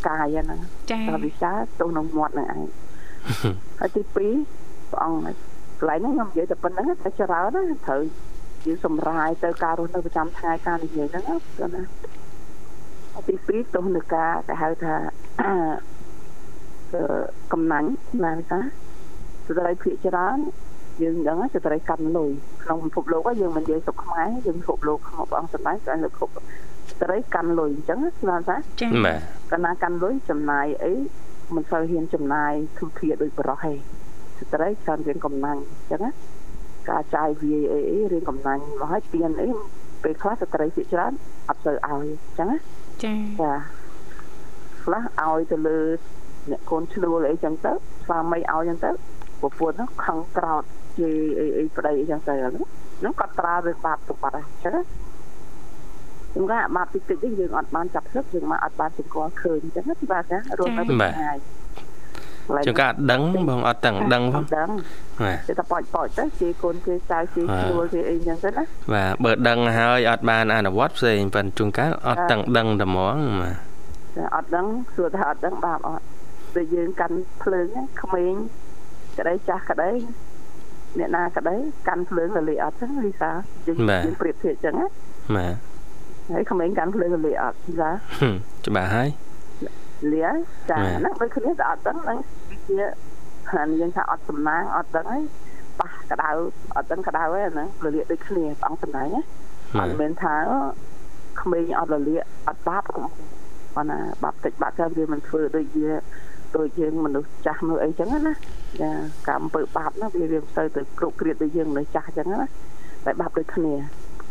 [0.08, 0.60] កាយហ្នឹង
[0.92, 2.62] ចាដល់វិសាទោសក្នុងមាត់ហ្នឹងឯង
[3.80, 5.51] ហើយទី2ព្រះអង្គ
[5.82, 8.02] កន្លែងហ្នឹងខ្ញុំនិយាយតែប៉ុណ្្នឹងតែច្រើនណាត្រូវ
[8.66, 11.24] យើងសម្រាយទៅការរស់នៅប្រចាំថ្ងៃការនិយាយហ្នឹង
[11.58, 11.82] គឺណា
[13.28, 14.96] ទី2ទោះនៅការគេហៅថា
[17.54, 17.90] កំណាញ់
[18.24, 18.60] ណាថា
[19.48, 20.38] ស្ត្រីភាកច្រើន
[21.02, 22.32] យើងដឹងស្ត្រីកាន់លុយ
[22.64, 26.34] ក្នុងពិភពលោកយើងមិននិយាយស្រុកខ្មែរយើងពិភពលោកក្នុងព្រះអង្គសម្ដែងតែលើគ្រប់
[26.92, 29.20] ស្ត្រីកាន់លុយអញ្ចឹងស្មានថាចា៎បាទ
[29.52, 30.94] កាលណាកាន់លុយចំណាយអី
[31.56, 34.01] មិនសូវហ៊ានចំណាយធុធាដូចបរោះទេ
[34.42, 36.12] ស្ត្រីច្រើនរៀនកំណាញ់អញ្ចឹងណា
[36.90, 39.48] ការចាយវាយអីអីរៀនកំណាញ់មកឲ្យទៀនអី
[40.04, 41.14] ពេលខ្លះស្ត្រីជាច្រើន
[41.50, 42.58] អត់សូវឲ្យអញ្ចឹងណា
[43.04, 43.54] ចាចា
[44.84, 45.80] ខ្លះឲ្យទៅលើ
[46.52, 47.72] អ្នកកូនឈ្នួលអីចឹងទៅ
[48.04, 48.92] ស្វាមីឲ្យចឹងទៅ
[49.42, 50.64] ប្រពន្ធហ្នឹងខឹងក្រោត
[51.00, 54.84] ជេរអីអីប្តីអីចឹងទៅហ្នឹងគាត់ត្រារឿងបាបទុកបាត់ហើយចឹងណា
[56.32, 61.34] ខ្ញុំថាបាបតិចតិចនេះយើងអត់បានចាប់ស្លឹកយើងមកអត់បានចង្កល់ឃើញអញ្ចឹងណាបាទណារស់នៅពីថ្ងៃ
[62.66, 64.70] ជួនកាលអត់ដឹងបងអត់ទាំងដឹងផងដឹង
[65.24, 73.56] បាទតែប៉ោចប៉ោចទៅជាកូនគេចៅជាឈ្នួលគេអីចឹងទៅណាបាទបើដឹងហើយអត់បានអនុវត្តផ្សេងប៉ុន្តែជួនកាលអត់ទាំងដឹងតែហ្មងបាទ
[74.36, 76.06] អត់ដឹងសួរថាអត់ដឹងបាបអត់
[76.58, 77.68] ដូចយើងកាន់ភ្លើង
[78.02, 78.34] ក្មេង
[79.18, 79.92] ក្តីចាស់ក្តី
[81.00, 81.56] អ្នកណាក្តី
[81.88, 83.32] កាន់ភ្លើងរលាអត់ចឹងលីសា
[83.68, 84.88] យើងយើងប្រៀបធៀបចឹងណា
[85.36, 85.56] បាទ
[86.34, 87.90] ហើយក្មេងកាន់ភ្លើងរលាអត់លីសា
[88.68, 89.10] ច្បាស់ហើយ
[90.14, 90.28] លា
[90.70, 92.18] ចាហ្នឹងដូចគ្នាតែអត់ដឹងហ្នឹង
[92.70, 92.88] វា
[93.54, 95.24] ហានយើងថាអត់សំណាងអត់ដឹងហើយ
[95.80, 96.30] ប៉ះក្តៅ
[96.76, 99.22] អត់ដឹងក្តៅទេហ្នឹងរលាដូចគ្នាព្រះអង្គសំដែងណា
[99.82, 100.36] អត់មែនថា
[101.42, 102.16] ក្មេងអត់រលា
[102.48, 102.84] អត់បាប
[103.76, 105.92] ប៉ុន្តែបាបតិចបាក់ច្រើនវាមិនធ្វើដូចវា
[106.58, 108.34] ដូចយើងមនុស្សចាស់មើលអីចឹងណា
[108.82, 108.92] ចា
[109.28, 112.42] កម្មអំពើបាបណាវាវាមិនសូវទៅគ្រប់គ្រាតដូចយើងមនុស្សចាស់ចឹងណា
[113.06, 113.74] តែបាបដូចគ្នា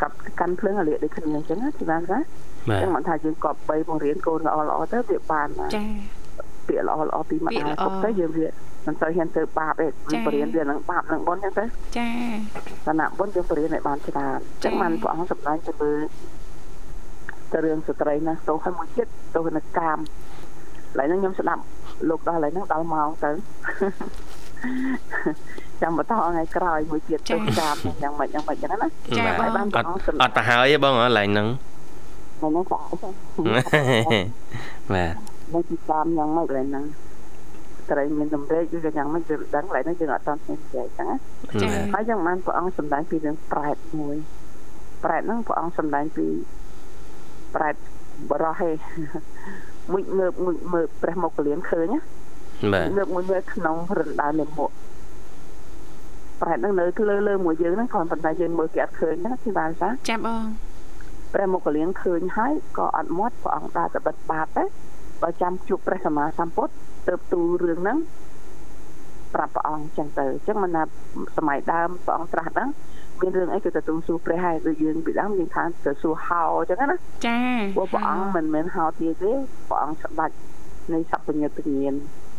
[0.00, 2.18] កាប់កាន់ភ្លើងអាលៀកដូចគ្នាអញ្ចឹងណាទីបានណា
[2.82, 5.84] ចឹងមិនថាយើងកប់បីបង្រៀនកូនល្អល្អទៅវាបានចា
[6.68, 8.46] ពាក្យល្អល្អពីម្ដាយទុកទៅយើងវា
[8.86, 9.86] មិនសូវហ៊ានទៅបាបទេ
[10.26, 11.64] បរៀនវានឹងបាបនឹងបុណ្យចឹងទៅ
[11.98, 12.08] ចា
[12.86, 15.92] ឋានៈបុណ្យយើងបរៀនឲ្យបានច្រើនអញ្ចឹងបានព្រះអង្គសម្ដែងទៅលើ
[17.52, 19.98] ទៅរឿងស្ត្រីណាទោសឲ្យមួយចិត្តទោសនៅកាម
[20.98, 21.62] ឡើយហ្នឹងខ្ញុំស្ដាប់
[22.08, 23.30] លោកដល់ឡើយហ្នឹងដល់ម៉ោងទៅ
[25.82, 29.86] ចាំបន្តថ្ងៃក្រោយមួយទៀតទោសកាមយ៉ាងម៉េចយ៉ាងម៉េចចឹងណាចាបានអត់
[30.22, 31.46] អត់ទៅហើយទេបងឡើយហ្នឹង
[32.38, 32.78] ហ្នឹងហ្នឹងបា
[33.60, 33.64] ទ
[34.92, 35.14] បាទ
[35.52, 36.84] មកទីតាមយ៉ាងម៉េចឡើយហ្នឹង
[37.90, 41.16] ត្រីមានតម្រេចឬយ៉ាងម៉េចយើងដឹងឡើយហ្នឹងយើងអត់តន់ស្គាល់ចឹងណា
[41.92, 44.16] ហើយយ៉ាងបានព្រះអង្គសម្ដែងពីរឿងប្រែតមួយ
[45.04, 46.26] ប្រែតហ្នឹងព្រះអង្គសម្ដែងពី
[47.54, 47.74] ប្រែត
[48.30, 48.74] បរោះឯង
[49.92, 52.00] មួយងើបមួយមើលព្រះមុខកលៀនឃើញណា
[52.72, 54.70] បាទងើបមួយមើលក្នុងរណ្ដៅលមុខ
[56.40, 60.44] ប្រែតនឹងនៅលើលើមួយយើងហ្នឹងគ្រាន់ប៉ុន្តែយើងមើលគេអត់ឃើញណាគឺបានថាចាំបង
[61.34, 64.68] ព្រះមុខកលៀនឃើញហើយក៏អត់មាត់ព្រះអង្គដើរទៅបិទបាតដែរ
[65.22, 66.72] បើចាំជួបព្រះសម្មាសម្ពុទ្ធ
[67.08, 67.98] ទៅទូរឿងហ្នឹង
[69.34, 70.82] ប្រាប់ព្រះអង្គចឹងទៅអញ្ចឹងមិនថា
[71.36, 72.68] សម័យដើមព្រះអង្គត្រាស់ហ្នឹង
[73.20, 76.96] មានរឿងអីគឺទៅទូសួរព្រះហើយដូចយើងពីដើមយើងថាទៅសួរហៅអញ្ចឹងណា
[77.26, 77.40] ចា
[77.76, 79.32] ព្រោះព្រះអង្គមិនមែនហៅទៀតទេ
[79.68, 80.30] ព្រះអង្គស្ដេច
[80.92, 82.29] នៃសព្វញ្ញត្តិញាណអញ្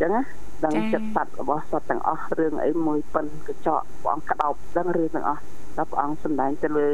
[0.00, 0.22] ចឹងណា
[0.64, 5.42] ដឹងចិត្តសត្វរបស់សត្វទាំងអស់រឿងអីមួយប៉ិនកញ្ចក់ព្រះអង្គក្តោបដឹងរឿងទាំងអស់
[5.76, 6.88] ដល់ព្រះអង្គសម្ដែងទៅលើ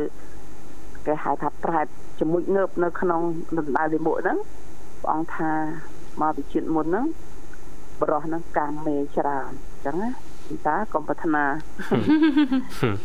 [1.06, 1.86] គេហៅថាប្រែត
[2.18, 3.20] ជាមួយងើបនៅក្នុង
[3.58, 4.38] ដណ្ដើមលិមុខហ្នឹង
[5.02, 5.50] ព្រះអង្គថា
[6.20, 7.06] មកវិជាតិមុនហ្នឹង
[8.00, 10.10] បរោះហ្នឹងកម្មមេច្រើនអញ្ចឹងណា
[10.66, 11.44] តាកុំប្រាថ្នា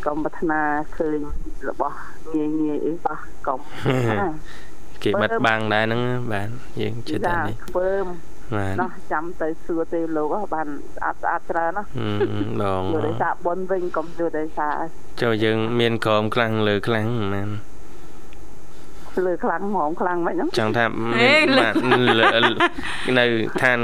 [0.06, 0.60] កុំប្រាថ្នា
[0.98, 1.20] ឃើញ
[1.70, 1.98] របស់
[2.36, 3.60] ងាយងាយអីបោះកុំ
[5.04, 6.02] គេបិទបាំងដែរហ្នឹង
[6.34, 6.50] បាទ
[6.82, 7.90] យើងចិត្តតែនេះធ្វើ
[8.56, 11.84] បាទណោះចាំទៅសួរទេលោកបានស្អាតស្អាតច្រើនណា
[12.62, 14.70] បងយល់ថាប៉ុនវិញកុំយល់ថា
[15.22, 17.50] ចូលយើង មានក្រមខ្លាំងលើខ្លាំងមែន
[19.26, 20.86] លើខ្លាំងហ្មងខ្លាំងមិនហ្នឹងចង់ថា
[21.20, 21.74] មានបាទ
[23.20, 23.26] នៅ
[23.62, 23.80] ឋាន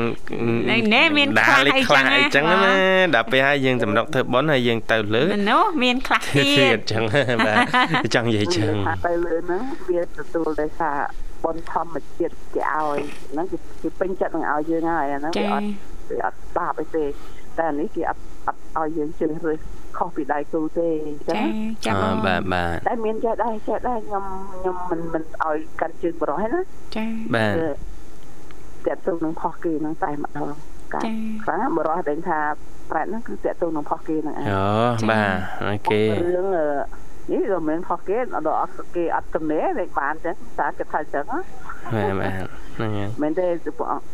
[0.94, 2.74] ណែមានខ្លាំងអីចឹងអីចឹងណា
[3.16, 7.04] ដល់ពេលហើយយើងសម្រុកធ្វើបន់ហើយយើងទៅលើនោះមានខ្លះទៀតចឹង
[7.46, 7.54] បា
[8.06, 8.74] ទចង់និយាយចឹង
[9.08, 10.98] ទៅលើហ្នឹងវាទទួលដោយសារ
[11.46, 13.00] បនធម្មជាតិគេឲ្យ
[13.32, 15.68] ហ្នឹងគេពេញចិត្តនឹងឲ្យយើងហើយអាហ្នឹងវាអត់
[16.10, 17.06] វាអត់បាបអីទេ
[17.60, 19.60] តែនេះគេអត់អត់ឲ្យយើងជ្រើសរើស
[19.98, 20.90] ខុសពីដៃគូទេ
[21.30, 21.42] ចា
[21.86, 21.94] ចា
[22.26, 26.62] បាទបាទតែមានចេះដែរចេះដែរខ្ញុំខ្ញុំមិនមិនឲ្យកាត់ជើងបរោះណា
[26.96, 27.56] ចាបាទ
[28.88, 30.50] តាក់ទងនឹងផុសគេហ្នឹងតែម្ដង
[30.94, 31.00] ចា
[31.44, 32.40] ខ្លាំងបរោះដឹងថា
[32.92, 34.44] ប្រែតហ្នឹងគឺតាក់ទងនឹងផុសគេហ្នឹងអូ
[35.12, 36.02] បាទអូខេ
[36.36, 36.48] រឿង
[37.32, 41.40] នេះក៏មិនផុសគេដល់អត់គេអត់ទំនេរលេខបានចឹងតាគេថាចឹងណា
[41.94, 43.48] បាទបាទហ្នឹងហើយមែនទេ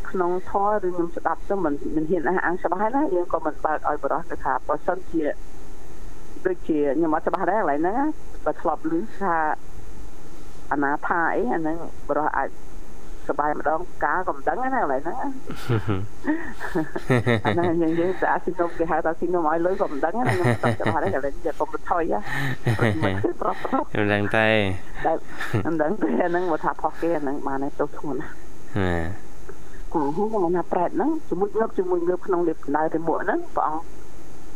[0.09, 5.23] ក្នុងធរឬខ្ញុំស្ដាប់ទៅមិនមិនហ៊ានអះអាងច្បាស់ណាយើងក៏មិនបើកឲ្យបរោះទៅថាបើសិនជា
[6.45, 7.97] ដូចជាខ្ញុំអត់ច្បាស់ដែរកន្លែងហ្នឹង
[8.45, 9.35] បើធ្លាប់ឮថា
[10.71, 11.77] អនាថាអីអាហ្នឹង
[12.09, 12.49] បរោះអាច
[13.29, 15.17] សបាយម្ដងកាក៏មិនដឹងណាកន្លែងហ្នឹង
[17.45, 22.19] អាហ្នឹងយើងយើងស្អាតស៊ីនំគេហៅថាស៊ីនំឲ្យលុយក៏មិនដឹងណាខ្ញុំមិនច្បាស់ដែរកន្លែងយកកុំទៅថយណា
[23.41, 24.47] ប្រុសប្រុសមិនដឹងតែ
[25.05, 25.13] តែ
[25.65, 28.29] មិនដឹងទេអាហ្នឹងមកថាផុសគេអាហ្នឹងបានទៅធ្ងន់ណា
[29.93, 33.83] គូហូមកណាប្រែតហ្នឹងជាមួយងើបជាមួយងើបក្នុងលេបដៅទៅមួកហ្នឹងព្រះអង្គ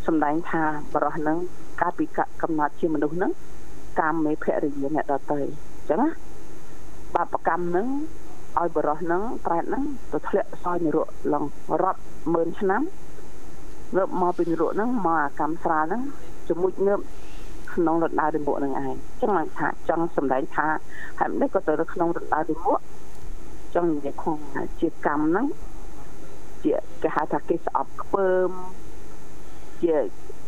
[0.07, 0.61] សម្ដែងថា
[0.93, 1.37] បរោះហ្នឹង
[1.83, 2.05] កាលពី
[2.41, 3.31] កំណត់ជាមនុស្សហ្នឹង
[3.99, 6.09] កម្មមេភរិយាអ្នកដតីអញ្ចឹងណា
[7.15, 7.87] បាបកម្មហ្នឹង
[8.59, 11.43] ឲ្យបរោះហ្នឹងប្រែតហ្នឹងទៅធ្លាក់សោយនរកឡង
[11.83, 11.99] រាប់
[12.33, 12.81] ម៉ឺនឆ្នាំ
[13.95, 16.01] ងើបមកពីនរកហ្នឹងមកអាកម្មស្រាលហ្នឹង
[16.47, 16.99] ជាមួយងើប
[17.73, 20.67] ក្នុងរដូវរមុខនឹងឯងចឹងមកថាចង់សម្ដែងថា
[21.19, 22.79] ហើយមិនក៏ទៅក្នុងរដូវរមុខ
[23.75, 24.37] ចង់និយាយខំ
[24.79, 25.45] ជាកម្មហ្នឹង
[26.63, 28.49] ជាគេហៅថាគេស្អប់ខ្ពើម
[29.83, 29.95] ជា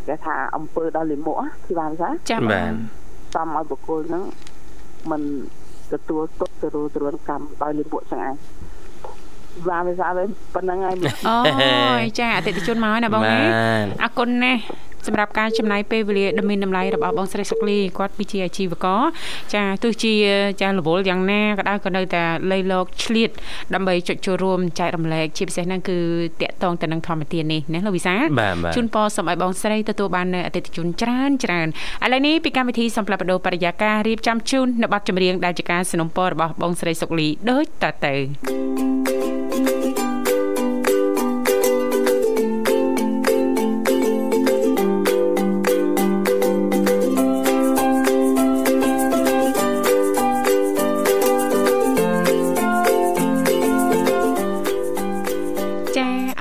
[0.08, 2.72] គេថាអំពើដល់លិមុខទីបានថាចា៎បាទ
[3.36, 4.24] សំឲ្យបុគ្គលហ្នឹង
[5.12, 5.22] មិន
[5.94, 8.34] ទទួលទុកទៅរួនកម្មដោយលិមុខចឹងឯង
[9.70, 10.14] បាទវាស្អាត
[10.54, 10.96] ប៉ុណ្្នឹងហើយ
[11.30, 11.38] អូ
[12.02, 13.38] យចាអតិថិជនមកហើយណាបងណា
[14.04, 14.60] អរគុណណាស់
[15.07, 19.03] សម្រាប់ការចំណាយពេលវេលាដ៏មានតម្លៃរបស់បងស្រីសុកលីគាត់គឺជាអាជីវករ
[19.55, 20.15] ចាទោះជា
[20.61, 23.31] ចារវល់យ៉ាងណាក៏ដោយក៏នៅតែលៃលោកឆ្លៀត
[23.75, 25.99] ដើម្បីចុចចូលរួមចែករំលែកជាពិសេសហ្នឹងគឺ
[26.43, 28.15] តាក់ទងទៅនឹងធម្មទាននេះណាលោកវិសា
[28.77, 31.69] ជូនពរសូមឲ្យបងស្រីទទួលបាននៅអតិថិជនច្រើនច្រើន
[32.05, 39.34] ឥឡូវនេះពីកម្មវិធីសំផ្លាប់បដោបរិយាកាសរៀបចំជូននៅប័ណ្ណចម្រៀងដែលជាការสนับสนุนរបស់បងស្រីសុកលីដូចតទៅ thank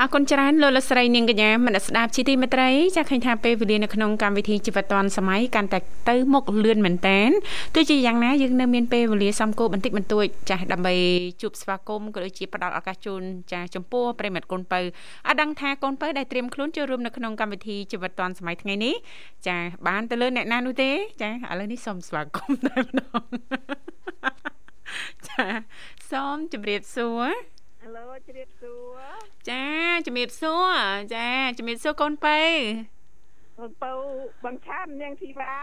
[0.04, 7.30] អរគុណច្រើនលោកលស្រីនាងកញ្ញាមនស្ដាប់ជីទីមេត្រីចាឃើញថាពេលវេលានៅក្នុងកម្មវិធីជីវិតឌွန်សម័យកាន់តែទៅមុខលឿនមែនតែន
[7.74, 10.94] ទោះជាយ៉ាងណាយើងនៅមានពេលវេលាសំគោបន្តិចបន្តួចចាស់ដើម្បី
[11.42, 14.80] ជួបស្វាគមន៍ក៏ដូចជាផ្ដល់ឱកាសជូនចាស់ចំពោះប្រិមិត្តកូនពៅ
[15.28, 18.94] អត់ដឹងថាកូនពៅដែលត្រៀមខ្លួនចូលរួមនៅក្នុងកម្មវិធីជីវិតឌွန်សម័យថ្ងៃនេះ
[19.46, 20.90] ចាបានទៅលើអ្នកណានោះទេ
[21.22, 23.24] ចាឥឡូវនេះសូមស្វាគមន៍តែម្ដង
[25.28, 25.44] ចា
[26.10, 27.53] សូមជម្រាបសួរ
[27.96, 29.00] ឡូជ្រាបសួរ
[29.50, 29.64] ចា
[30.06, 30.74] ជំរាបសួរ
[31.14, 32.40] ចាជំរាបសួរកូនប៉ៅ
[33.58, 33.92] កូនប៉ៅ
[34.44, 35.54] បងឆាននាងធីវ៉ា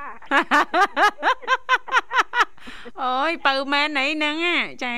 [3.03, 4.35] អូយប៉ៅមែនអីហ្នឹង
[4.83, 4.95] ចា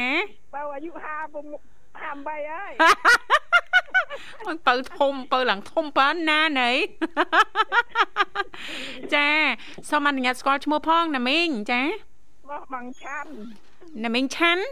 [0.53, 1.03] ប៉ៅអាយុ50
[1.93, 2.71] 58ហើយ
[4.45, 6.71] បងបើធំបើឡើងធំប៉ាណាណៃ
[9.13, 9.27] ចា
[9.89, 11.81] សូមអនុញ្ញាតស្គាល់ឈ្មោះផងណាមីងចា
[12.49, 13.29] បោះបងឆាន់
[14.03, 14.63] ណាមីងឆាន់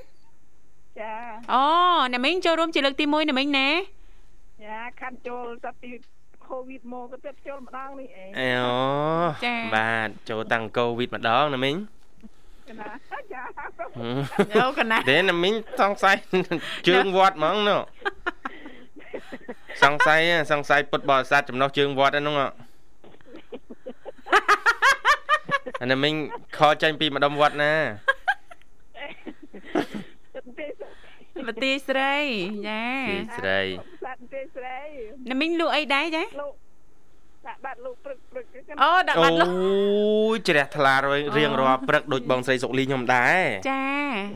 [1.02, 1.14] ចា
[1.54, 1.64] អូ
[2.12, 3.70] អ្នកមីងចូលរួមជាលើកទី1អ្នកមីងណា
[4.64, 5.90] ចាខាត់ចូលតាពី
[6.46, 8.80] កូវីដមកក៏ទៅចូលម្ដងនេះអេអូ
[9.46, 11.76] ចាបាទចូលតាំងកូវីដម្ដងណាមីង
[12.70, 12.90] កណា
[13.34, 13.42] ចា
[14.62, 16.16] អូកណាទេណាមីងសង្ស័យ
[16.88, 17.82] ជើងវត្តហ្មងនោះ
[19.84, 20.20] សង្ស័យ
[20.52, 22.36] សង្ស័យពុតបរិស័ទចំណុះជើងវត្តហ្នឹង
[25.82, 26.16] អានេះមីង
[26.58, 27.74] ខចេញពីម្ដុំវត្តណា
[31.52, 32.16] ប្រទេសស្រី
[32.68, 32.84] ចា
[33.38, 33.60] ស្រី
[34.04, 34.80] សាត់ប្រទេសស្រី
[35.32, 36.56] ណាមីងលក់អីដែរចាលក់
[37.48, 38.46] ដាក់បាត់លក់ព្រឹកព្រឹក
[38.82, 40.94] អូដាក់បាត់លក់អូយជ្រះថ្លា
[41.38, 43.86] រៀងរាល់ព្រឹកដូចបងស្រីសុកលីខ្ញុំដែរចា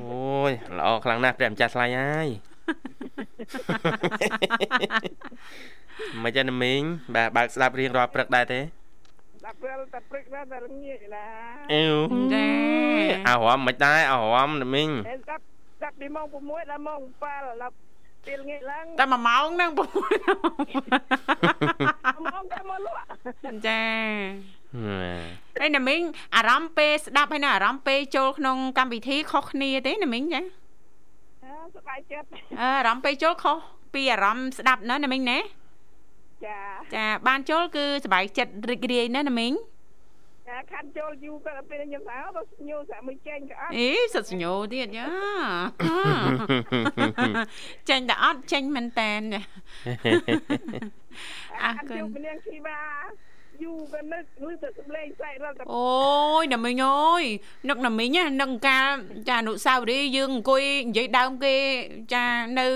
[0.04, 2.28] អូយល្អខ្លាំងណាស់ព្រះម្ចាស់ឆ្លាញ់ហើយ
[6.24, 6.82] មិនចឹងណាមីង
[7.16, 8.60] បាទបើកស្ដាប់រៀងរាល់ព្រឹកដែរទេ
[9.46, 11.26] ដាក់ពេលតែព្រឹកណាតែល្ងាចណា
[11.74, 11.86] អឺ
[12.34, 12.48] ចា
[13.28, 15.44] អោរំមិនដែរអោរំណាមីងស្ដាប់
[15.86, 17.74] ចាប់ពីម៉ោង6ដល់ម៉ោង7ដល់
[18.28, 19.78] ពេលងាយឡើងតែ1ម៉ោងហ្នឹង6
[22.26, 22.98] ម៉ោងតែមកលក់
[23.68, 23.82] ចា
[25.62, 26.02] ហើយណាមីង
[26.36, 30.42] អារម្មណ៍ពេលស្ដាប់ហើយណាអារម្មណ៍ពេលចូលក្នុងកម្មវិធីខុសគ្នាទេណាមីងចា
[31.44, 32.28] អើសប្បាយចិត្ត
[32.60, 33.58] អឺអារម្មណ៍ពេលចូលខុស
[33.94, 35.38] ពីអារម្មណ៍ស្ដាប់ណាណាមីងណា
[36.46, 36.60] ចា
[36.96, 39.75] ចាបានចូលគឺសប្បាយចិត្តរីករាយណាណាមីងចា
[40.72, 45.08] ខាត់ចូលយូរក៏ពេលខ្ញុំថាទៅញូសាក់មួយចេញក៏អត់អេសិតសញ្ញោទៀតយ៉ា
[47.90, 49.42] ចេញតែអត់ចេញមែនតែនចា
[51.64, 52.80] អរគុណខាត់ជួបនាងធីវ៉ា
[53.64, 57.24] យូរក៏នឹកឮតែសំឡេងស្អែករត់តែអូយណាមីងអើយ
[57.70, 58.92] នឹកណាមីងណានឹកកាល
[59.30, 61.56] ចាអនុស្សាវរីយ៍យើងអង្គុយនិយាយដើមគេ
[62.14, 62.26] ចា
[62.60, 62.68] នៅ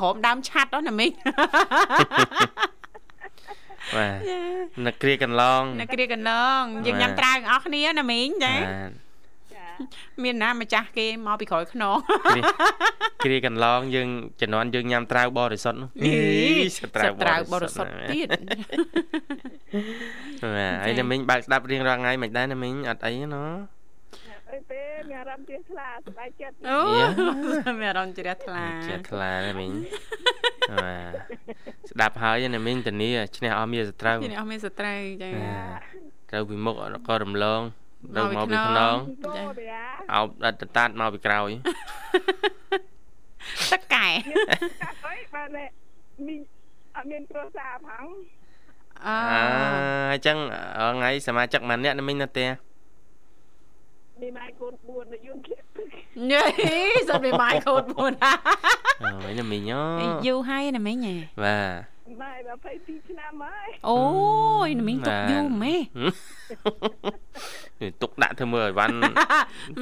[0.00, 1.10] ក្រោមដើមឆាត់ហ្នឹងណាមីង
[3.96, 4.18] បាទ
[4.86, 8.90] នឹកគ្រាកន្លងនៅគ្រាកន្លងយើងញ៉ាំត្រាវទាំងអស់គ្នាណាមីងចាបាទ
[9.54, 9.66] ចា
[10.22, 11.96] មានណាម្ចាស់គេមកពីក្រោយខ្នង
[13.24, 14.08] គ្រាកន្លងយើង
[14.40, 16.14] ជំនាន់យើងញ៉ាំត្រាវបរិសុទ្ធនោះអី
[16.78, 18.28] សត្រាវត្រាវបរិសុទ្ធទៀត
[20.54, 23.44] បាទហើយណាមីងបើកស្ដាប់រៀងរាល់ថ្ងៃមិនដែរណាមីងអត់អីទេណ៎
[24.52, 29.72] អីទេមានអារម្មណ៍ជឿខ្លាសប្បាយចិត្តអូយ៉ាមានអារម្មណ៍ជ្រះថ្លាជាថ្លាណាមីង
[30.72, 35.30] បាទស្ដាប់ហើយណាមីងធានាឈ្នះអស់មានសត្រូវទីនេះអស់មានសត្រូវចា
[36.30, 36.74] ត្រូវពីមុខ
[37.08, 37.60] ក៏រំលង
[38.16, 41.50] ទៅមកពីខ្នងគោទេអាអោបដិតតាតមកពីក្រោយ
[43.72, 44.06] ទឹកកែ
[44.82, 45.64] កាត់អីបានតែ
[46.26, 46.36] មី
[46.96, 48.04] អត់មានគ្រួសារផង
[49.06, 49.34] អឺអ
[50.12, 50.36] អញ្ចឹង
[50.96, 52.48] ថ្ងៃសមាជិកមួយនាក់ណាមីងនៅផ្ទះ
[54.20, 55.62] មីម៉ែកូន4នៅយូនទៀត
[56.30, 56.44] ញ៉េ
[57.08, 58.12] សុតពីម៉ាយកូនពួន
[59.02, 61.58] អូយណាមីងអូយូរហើយណាមីងហ៎បា
[62.08, 62.32] ទម៉ែ
[62.70, 63.98] 22ឆ្នាំហើយអូ
[64.66, 65.80] យណាមីងទុកយូរម៉េះ
[67.80, 68.96] នេះទុកដាក់ធ្វើមើលឲ្យវ៉ាន់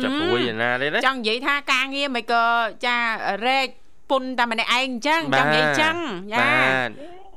[0.02, 2.44] ចាប់ព្រួយឯណាទេណាចង់និយាយថាការងារមិនក៏
[2.86, 2.96] ចា
[3.46, 3.68] រែក
[4.10, 5.96] ពុនតែម្នាក់ឯងអញ្ចឹងចង់និយាយអញ្ចឹង
[6.32, 6.90] ចាបាទ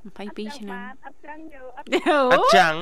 [0.05, 1.87] 22ឆ្នាំអត់ចឹងយកអត់
[2.33, 2.73] អត់ចឹង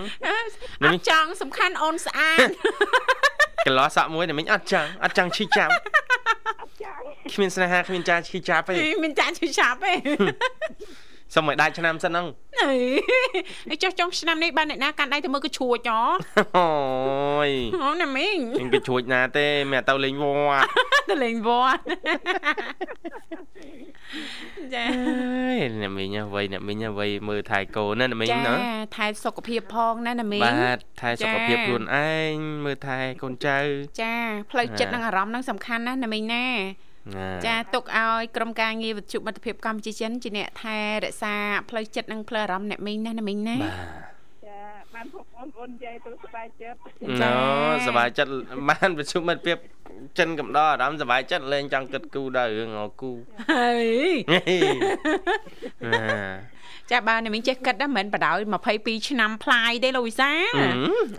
[0.86, 2.48] អត់ចង់សំខាន់អូនស្អាត
[3.66, 6.13] កន្លោះសក់មួយណាមីងអត់ចឹងអត់ចឹងឈឺចាប់អត់ចឹង
[7.34, 9.94] គ្មានស្នេហាគ្មានចាឈឺចាប់ទេមានចាឈឺឆាប់ទេ
[11.36, 12.26] សុំឲ្យដាច់ឆ្នាំសិនហ្នឹង
[13.72, 16.02] អីចុះចុងឆ្នាំនេះបានអ្នកណាកាន់ដៃទៅមើលក៏ឈួចហ៎
[16.58, 16.70] អូ
[17.48, 17.50] យ
[17.84, 20.26] អូណាមីងខ្ញុំក៏ជួចណាទេមិនទៅលេងវ
[20.62, 20.68] ត្ត
[21.10, 21.82] ទៅលេងវត្ត
[24.74, 28.56] ចាអើយអ្នកមីងអ្វីអ្នកមីងអ្វីមើលថែកូនណាអ្នកមីងចាណា
[28.96, 32.34] ថែសុខភាពផងណាណាមីងបាទថែសុខភាពចាខ្លួនឯង
[32.66, 33.60] មើលថែកូនចៅ
[34.02, 34.16] ចា
[34.52, 36.93] ផ្លូវចិត្តណានិងអារម្មណ៍ហ្នឹងសំខាន់ណាស់ណាមីងណាណា
[37.46, 41.36] ចាទុកឲ្យក្រុមការងារវិទ្យុមិត្តភាពកម្ពុជាចិនជាអ្នកថែរក្សា
[41.70, 44.60] ផ្លូវចិត្តនិងផ្លូវអារម្មណ៍អ្នកមីងណាណាមីងណាបាទចា
[44.94, 46.78] បានភពបងប្អូននិយាយទៅសប្បាយចិត្ត
[47.22, 47.34] ចាណូ
[47.88, 48.32] សប្បាយចិត្ត
[48.70, 49.58] បានប្រជុំមិត្តភាព
[50.18, 53.12] ចិនកំដរអារម្មណ៍សប្បាយចិត្តលេងចង់គិតគូដល់រឿងអគូ
[53.52, 53.88] ហើយ
[54.34, 54.44] ណា
[56.92, 58.36] ចាបាទណាមីងចេះគិតណាមិនបដ ாய்
[58.70, 60.32] 22ឆ្នាំផ្លាយទេលោកវិសា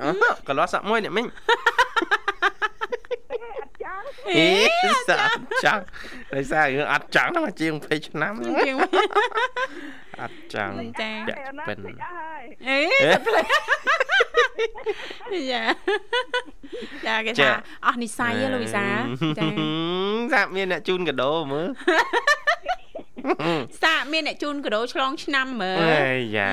[0.03, 0.11] អឺ
[0.49, 1.84] កន្លោះសាក់មួយអ្នកមីងអត់ចឹង
[4.30, 4.48] អេ
[5.08, 5.32] សាក់
[5.64, 5.78] ចាំ
[6.34, 8.32] ដោយសាររឿងអត់ចង់ណាមកជាង20ឆ្នាំ
[8.66, 8.76] ជាង
[10.20, 12.80] អត់ចង់ចាពាក់ពិនអស់ហើយអេ
[13.14, 13.42] សប្លែ
[15.52, 15.64] យ៉ា
[17.06, 17.50] ចាគេថា
[17.87, 18.87] អស់និស័យហ៎លោកវិសា
[19.38, 19.48] ចា
[20.32, 21.68] សាក់មានអ្នកជូនកាដូមើល
[23.82, 26.50] សាកមានអ្នកជូនកាដូឆ្លងឆ្នាំមើលអេយ៉ា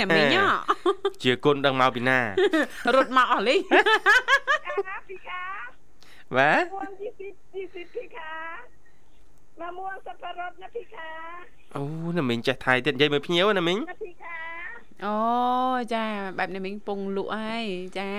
[0.00, 0.36] ណាមីង
[1.22, 2.18] ជាគុណដឹងមកពីណា
[2.94, 3.56] រត់មកអស់លី
[4.88, 5.42] អាពីខា
[6.36, 8.34] បាទមួនជីទីជីទីពីខា
[9.60, 11.10] មកមួនសប្បុរសណាពីខា
[11.76, 11.82] អូ
[12.18, 14.38] ណាមីងចេះថៃទៀតនិយាយមើលភ្ញៀវណាមីងណាពីខា
[15.06, 15.16] អូ
[15.94, 16.04] ចា
[16.38, 17.64] បែបណាមីងពងលក់ហើយ
[17.98, 18.10] ចា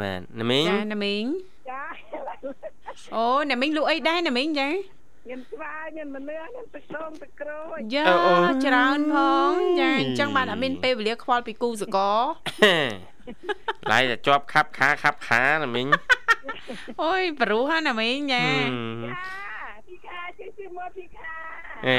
[0.00, 1.24] បាទណាមីងចាណាមីង
[1.70, 1.82] ចា
[3.14, 4.68] អូណាមីងលក់អីដែរណាមីងចា
[5.28, 8.04] មានស្វាយមានមនុស្សមានទឹកដូងទឹកក្រូចយ៉ា
[8.66, 9.16] ច្រើនផ
[9.50, 12.22] ងចាអញ្ចឹងបានអត់មានពេលវេលាខ្វល់ពីគូសកល
[13.92, 15.86] ឡាយតែជាប់ខាប់ខាខាប់ខាណាមីង
[17.02, 18.44] អូយប្រុសហ្នឹងណាមីងចាចា
[19.86, 21.32] ពីខាជិះជាមួយពីខា
[21.86, 21.98] អេ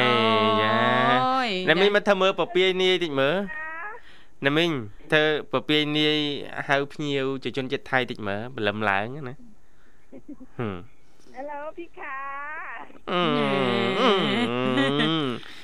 [0.62, 0.78] យ៉ា
[1.26, 4.70] អូយណាមីងមកធ្វើមើលពពាយនាយតិចមើលចាណាមីង
[5.14, 6.20] ធ្វើពពាយនាយ
[6.68, 9.36] ហៅភ្ញៀវជាជនជាតិថៃតិចមើលបលឹមឡើងណា
[10.58, 10.78] ហឹម
[11.36, 12.16] ហេឡូពីខា
[13.12, 13.22] អឺ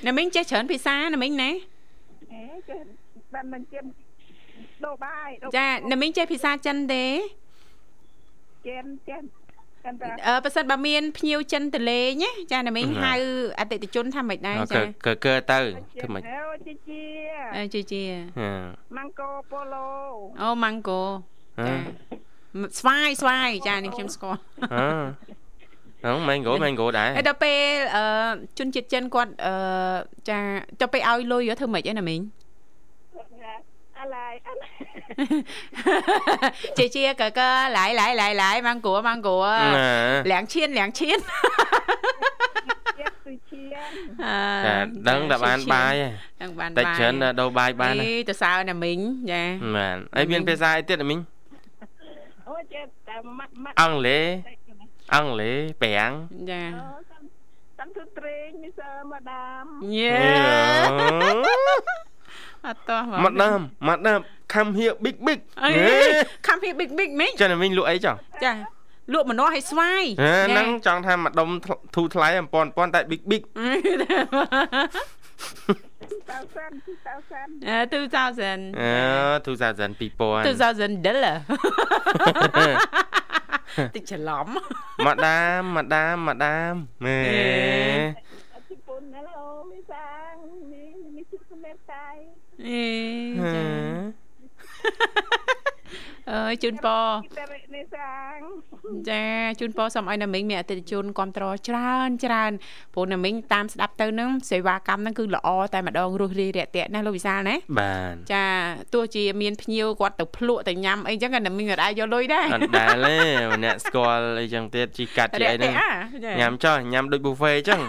[0.08, 1.50] ណាមីងចេះច្រើនភាសាណាមីងណា
[2.34, 2.80] អេចេះ
[3.34, 3.86] បានមិនជិម
[4.86, 7.06] ដូរបាយដូរចាណាមីងចេះភាសាចិនទេ
[8.68, 9.24] ចេនចេន
[9.84, 13.14] កាន់តែអឺប៉ះសិនបើមានភ្ញៀវចិនទៅលេងណាចាណាមីងហៅ
[13.60, 15.60] អតិថិជនថាម៉េចដែរអូចាកើកើទៅ
[16.02, 17.02] ធ្វើម៉េចអូជីជី
[17.56, 18.04] អឺជាជា
[18.40, 18.50] ហ៎
[18.98, 19.88] ម៉ាំងកូប៉ូឡូ
[20.42, 21.02] អូម៉ាំងកូ
[21.60, 21.76] ហ៎ចា
[22.80, 24.40] ស្វាយស្វាយចានេះខ្ញុំស្គាល់
[24.74, 24.88] ហ៎
[26.06, 27.62] អងមែនគោមែនគោដែរហើយដល់ពេល
[27.96, 28.04] អឺ
[28.60, 29.54] ជនជាតិចិនគាត់អឺ
[30.30, 30.40] ចា
[30.82, 32.43] ទៅពេលឲ្យលុយធ្វើម៉េចឯណាមីងអា
[34.06, 34.40] lại
[36.76, 39.58] chia chia cờ cờ lại lại lại lại mang của mang của
[40.26, 41.20] lãng chiên lãng chiên
[43.26, 43.84] គឺជាចា
[45.10, 49.00] ដឹងតែបានបាយហ្នឹងបានបាយតែច្រើនដូរបាយបានអីទៅសើណាមីង
[49.32, 49.44] ចា
[49.76, 51.20] បានអីមានភាសាអីទៀតណាមីង
[52.50, 54.26] អូចេះតែម៉ាក់ម៉ាក់អង់គ្លេស
[55.14, 56.12] អង់គ្លេសប្រាំង
[56.52, 56.62] ចា
[57.80, 59.66] សំទុត្រេងមីសើម៉ាដាម
[59.98, 60.16] យេ
[62.68, 64.20] អត់តោះម៉ាដាមម៉ាដាម
[64.54, 65.70] come here big big អី
[66.48, 68.54] ខំពីប៊ិកប៊ិកមីងចាមីងលក់អីចុះចា
[69.14, 71.50] លក់ម្នាស់ឲ្យស្វាយហេហ្នឹងចង់ថាម្ដុំ
[71.96, 73.42] ធូរថ្លៃអំពន់ប៉ុនតែ big big
[76.30, 76.72] tao san
[77.08, 78.92] tao san អឺ2000អឺ
[79.46, 80.08] 2000 2000
[80.48, 81.38] 2000 dollar
[83.96, 84.48] តិចច្រឡំ
[85.06, 86.74] ម៉ាដាមម៉ាដាមម៉ាដាម
[87.06, 87.18] ហេ
[92.68, 92.84] អេ
[93.56, 93.66] ចា
[96.32, 98.42] អើយជូនពរ kita rek ni sang
[99.10, 99.24] ចា
[99.60, 102.52] ជូនពរសូមឲ្យណាមីងមានអតិថិជនគ្រប់ត្រច្រើនច្រើន
[102.94, 108.46] ព្រោះណាមីងតាមស្ដាប់ទៅនឹងសេវាកម្មហ្នឹងគឺល្អតែម្ដងរស់រាយរាក់ទាក់ណាលោកវិសាលណាបានចា
[108.94, 113.18] ទោះជាមានភ្ញៀវគាត់ទៅភ្លក់ទៅញ៉ាំអីចឹងក៏ណាមីងអត់អាចយកលុយដែរអត់ដែលទេ
[113.54, 115.90] ម្នាក់ស្គាល់អីចឹងទៀតជីកាត់ជីអីហ្នឹងអា
[116.26, 117.82] ចាញ៉ាំចុះញ៉ាំដូច buffet អញ្ចឹង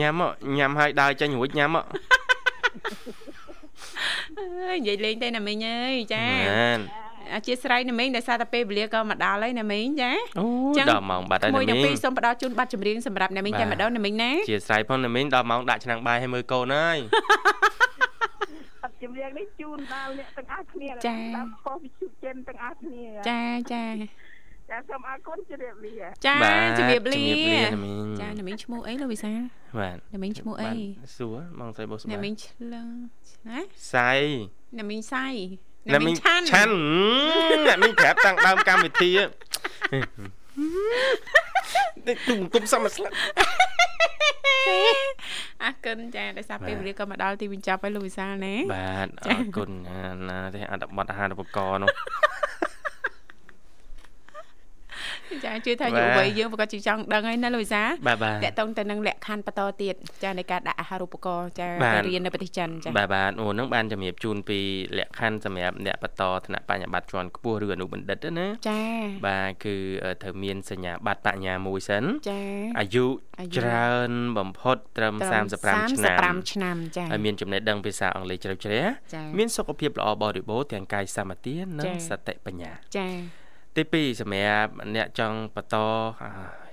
[0.00, 1.84] ញ៉ាំមកញ៉ាំហើយដើរចេញរួចញ៉ាំមក
[4.38, 6.80] អើយនិយាយលេងទៅណាមីងអើយចាបាន
[7.34, 10.46] អធិស្ឋានណាមីងដោយសារតែពេលវេលាក៏មកដល់ហើយណាមីងចាអូ
[10.78, 16.98] ចឹងដល់ម៉ោងបាត់ហើយមួយណាទាំងមីពីងរសូមផ្ដល់ជូនប័ណ្ណចម្រៀងសម្រាប់ណាមីងបាទតែម្ដងណាមីងណាជាស្រ័យផងណាមីងដល់ម៉ោងដាក់ឆ្នាំងបាយឲ្យមើលកូនហើយ
[18.82, 20.88] អត់ជំរាបនេះជូនដល់អ្នកទាំងអស់គ្នា
[21.36, 23.84] ដល់ខុសវិជុចិនទាំងអស់គ្នាចាចា
[24.70, 25.94] ចាសូមអរគុណជម្រាបលា
[26.26, 29.40] ចាបាទជំរាបលាជំរាបលាណាមីងចាណាមីងឈ្មោះអីលោកវិសាល
[29.78, 32.88] បាទណាមីងឈ្មោះអីបានសួរបងស្រីបោះស្បាណាមីងឆ្លង
[33.48, 33.60] ណា
[33.94, 34.10] សៃ
[34.78, 35.26] ណាមីងសៃ
[35.94, 36.74] ណាមីងឆាន់ឆាន់
[37.68, 39.10] ណាមីងប្រាប់តាំងដើមកម្មវិធី
[42.06, 43.14] តិចទុំទុំសមស្លាប់
[45.62, 49.70] អរគុណចាដោយសារពេលវេលាក៏មកដល់ទីបញ្ចប់ហើយលោកវិសាលណាបាទអរគុណ
[50.28, 51.90] ណាទេអត្តបទអាហារូបករណ៍នោះ
[55.44, 64.58] ចាជឿថាបាទយុវវ័យយើងប្រកាសជាចង់ដឹងហើយណាលោកវិសាលបាទបាទតកតងទៅនឹងលក្ខខណ្ឌបន្តទៀតចានៃការដាក់អាហារូបករណ៍ចាបាទទៅរៀននៅប្រទេសចិនចាបាទបាទអូនឹងបានជំរាបជូនពី
[64.98, 68.80] លក្ខខណ្ឌសម្រាប់អ្នកបន្តថ្នាក់បញ្ញបត្រជាន់ខ្ពស់ឬអនុបណ្ឌិតណាចា
[69.26, 69.76] បាទគឺ
[70.22, 72.40] ត្រូវមានសញ្ញាបត្របញ្ញាមួយសិនចា
[72.78, 73.06] អាយុ
[73.40, 75.14] អាយុច្រើនបំផុតត្រឹម
[75.54, 83.08] 35ឆ្នាំ35ឆ្នាំចាហើយមានចំណេះដឹងភាសាអង់គ្លេសជ្រៅជ្រះចាមានសុខភាពល្អបរិបូរណ៍ទាំងកាយសម្បទានិងចា៎សតិបញ្ញាចា
[83.78, 85.76] ទី2សម្រាប់អ្នកចង់បន្ត
[86.22, 86.30] អា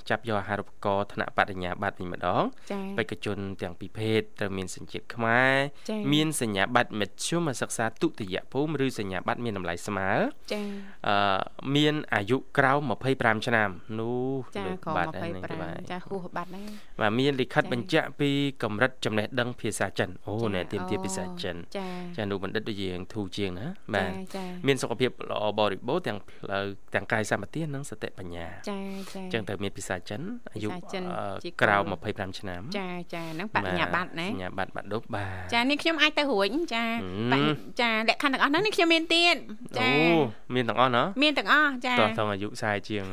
[0.09, 5.53] ចាប់យកអាហារូបករណ៍ថ្នាក់បរិញ្ញាបត្រវិញម្ដងចាបេក្ខជនទាំងពីរភេទត្រូវមានសញ្ជាតិខ្មែរ
[5.89, 10.11] ចា៎មានសញ្ញាបត្រមធ្យមសិក្សាទុតិយភូមិឬសញ្ញាបត្រមានតម្លៃស្មើ
[10.53, 10.61] ចា
[11.07, 11.39] អឺ
[11.75, 12.81] មានអាយុក្រោម
[13.13, 16.69] 25ឆ្នាំនោះចាលើកក៏បាត់ហើយនឹងទៅបាទ25ចាហួសបាត់ដែរ
[17.01, 18.29] បាទមានលិខិតចា៎បញ្ជាក់ពី
[18.63, 28.79] កម្រិតចំណេះដឹងភាសាចិនអូចាណែទៀមទាភាសាចិនចាចាអនុបណ្ឌិតដូចយើងធូរជាងណាបាទចាមានសុខភាពល្អបរិបូរណ៍ទាំងផ្លូវទាំងកាយសម្បទានិងសតិបញ្ញាចា
[29.13, 30.21] ចាអញ្ចឹងត្រូវមានភាសាចិនអាយុភាសាចិន
[30.51, 31.77] អឺជាគោលក្រៅ
[32.07, 39.35] 25ឆ្នាំចាចាហ្នឹងបញ្ញាបត្រណាសញ្ញាបត្របាត់ដប់បាទចានេះខ្ញុំអាចទៅរួចចាហឹមបញ្ញាចាលក្ខខណ្ឌទាំងអស់ហ្នឹងនេះខ្ញុំមានទៀត
[39.79, 40.17] ចាអូ
[40.55, 43.05] មានទាំងអស់ណាមានទាំងអស់ចាតោះថងអាយុ40ជាង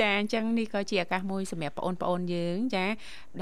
[0.00, 2.86] ចាអញ្ចឹងនេះក៏ជាឱកាសមួយសម្រាប់បងប្អូនយើង ចា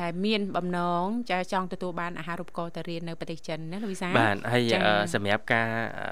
[0.01, 6.09] ដែលមានបំណងចាចង់ទទួលបានអាហារូបករណ៍ទៅរៀននៅប្រទេសចិនណាលោកវិសាលបាទហើយចា៎អឺសម្រាប់ការអឺ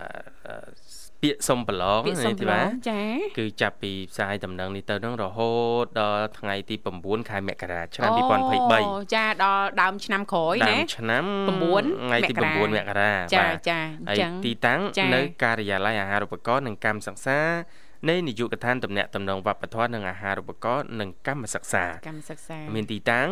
[0.47, 3.03] អឺ ពាក្យសុំប្រឡងពាក្យសុំប្រឡងចា
[3.39, 5.53] គឺចាប់ពីផ្សាយដំណឹងនេះទៅនឹងរហូ
[5.83, 8.23] តដល់ថ្ងៃទី9ខែមករាឆ្នាំអូ
[8.67, 11.25] 2023ចាដល់ដើមឆ្នាំក្រោយដើណាមឆ្នាំ
[11.63, 17.41] 9ថ្ងៃទីមករា9មករាចាបាទចាអហើយញ្ចឹងទីតាំងចា៎នៅការិយាល័យអាហារូបករណ៍និងកម្មសិក្សា
[18.09, 23.29] នៃនាយកដ្ឋានតំណាក់តំណងវប្បធម៌និងអាហារូបករណ៍និងកម្មសិក្សាកម្មសិក្សា មានទីតាំង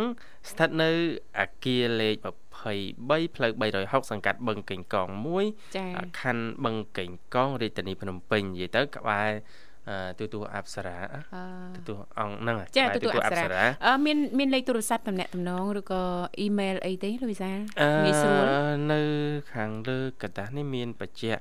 [0.50, 0.90] ស្ថិតនៅ
[1.40, 2.14] អគារលេខ
[2.76, 5.08] 23ផ្លូវ360សង្កាត់បឹងកេងកង
[5.64, 9.30] 1ខណ្ឌបឹងកេងកងរាជធានីភ្នំពេញនិយាយទៅក្បែរ
[10.18, 10.96] ទូទូអប្សរា
[11.76, 13.62] ទូទូអង្គហ្នឹងចាទូទូអប្សរា
[14.06, 16.02] មានមានលេខទូរស័ព្ទតំណាក់តំណងឬក៏
[16.38, 18.44] អ៊ីមែលអីទេលោកវិសាងាយស្រួល
[18.92, 19.00] នៅ
[19.54, 21.40] ខាងលើកណ្ដាស់នេះមានបញ្ជាក់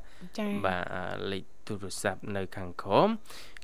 [0.65, 0.84] បាទ
[1.32, 3.09] លេខ ទូរស័ព្ទនៅខាងក្រោម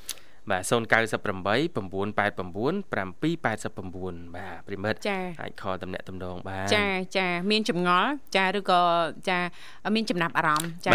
[0.50, 1.72] បាទ098 989
[2.90, 4.98] 789បាទប្រិមិត្ត
[5.40, 6.86] អាចខលតំណាក់តំណងបានចា
[7.16, 8.82] ចាមានចម្ងល់ចាឬក៏
[9.28, 9.38] ចា
[9.94, 10.92] មានចំណាប់អារម្មណ៍ចា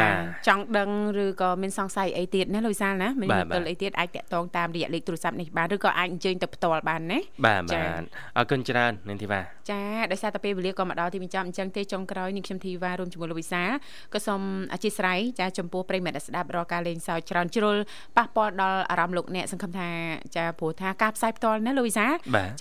[0.47, 0.89] ចង់ដឹង
[1.24, 8.02] ឬក៏មានសង្ស័យអីទៀតណាលោកវិសាលណាមានទល់អីទៀតអាចតាក់ទងតាមរយៈលេខទូរស័ព្ទនេះបានឬក៏អាចអញ្ជើញទៅផ្ទាល់បានណាបាទបាទ
[8.38, 9.41] អរគុណច្រើននាងធីវ៉ា
[9.72, 9.82] ចា
[10.12, 13.70] ដោយសារតែពេលវេលាក៏មកដល់ទីបញ្ចប់អញ្ចឹងទេចុងក្រោយនេះខ្ញុំធីវ៉ារួមជាមួយលោកវិសាល
[14.14, 14.41] ក៏សូម
[14.74, 17.76] អធិស្ឋានចាចំពោះប្រិមិត្តស្ដាប់រាល់ការលេងសើចច្រើនជ្រុល
[18.18, 19.89] ប៉ះពាល់ដល់អារម្មណ៍លោកអ្នកសង្ឃឹមថា
[20.36, 22.12] ចាព្រោះថាការផ្សាយផ្ទាល់ណាលោកវិសាល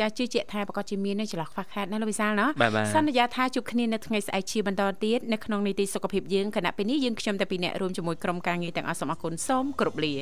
[0.01, 2.47] ចាជឿជាក់ថាប្រកាសជាមាននៅចន្លោះខ្វះខាតណាលោកវិសាលណា
[2.95, 10.15] សន្យាថាជួបគ្នានៅថ្ងៃស្អែកជាបន្តទៀតនៅក្នុងនីតិសុខភាពយើងគណៈពេលនេះយើងខ្ញុំតែពីអ្នករួមជាមួយក្រុមការងារទាំងអស់សូមអរគុណសូមគោរពលា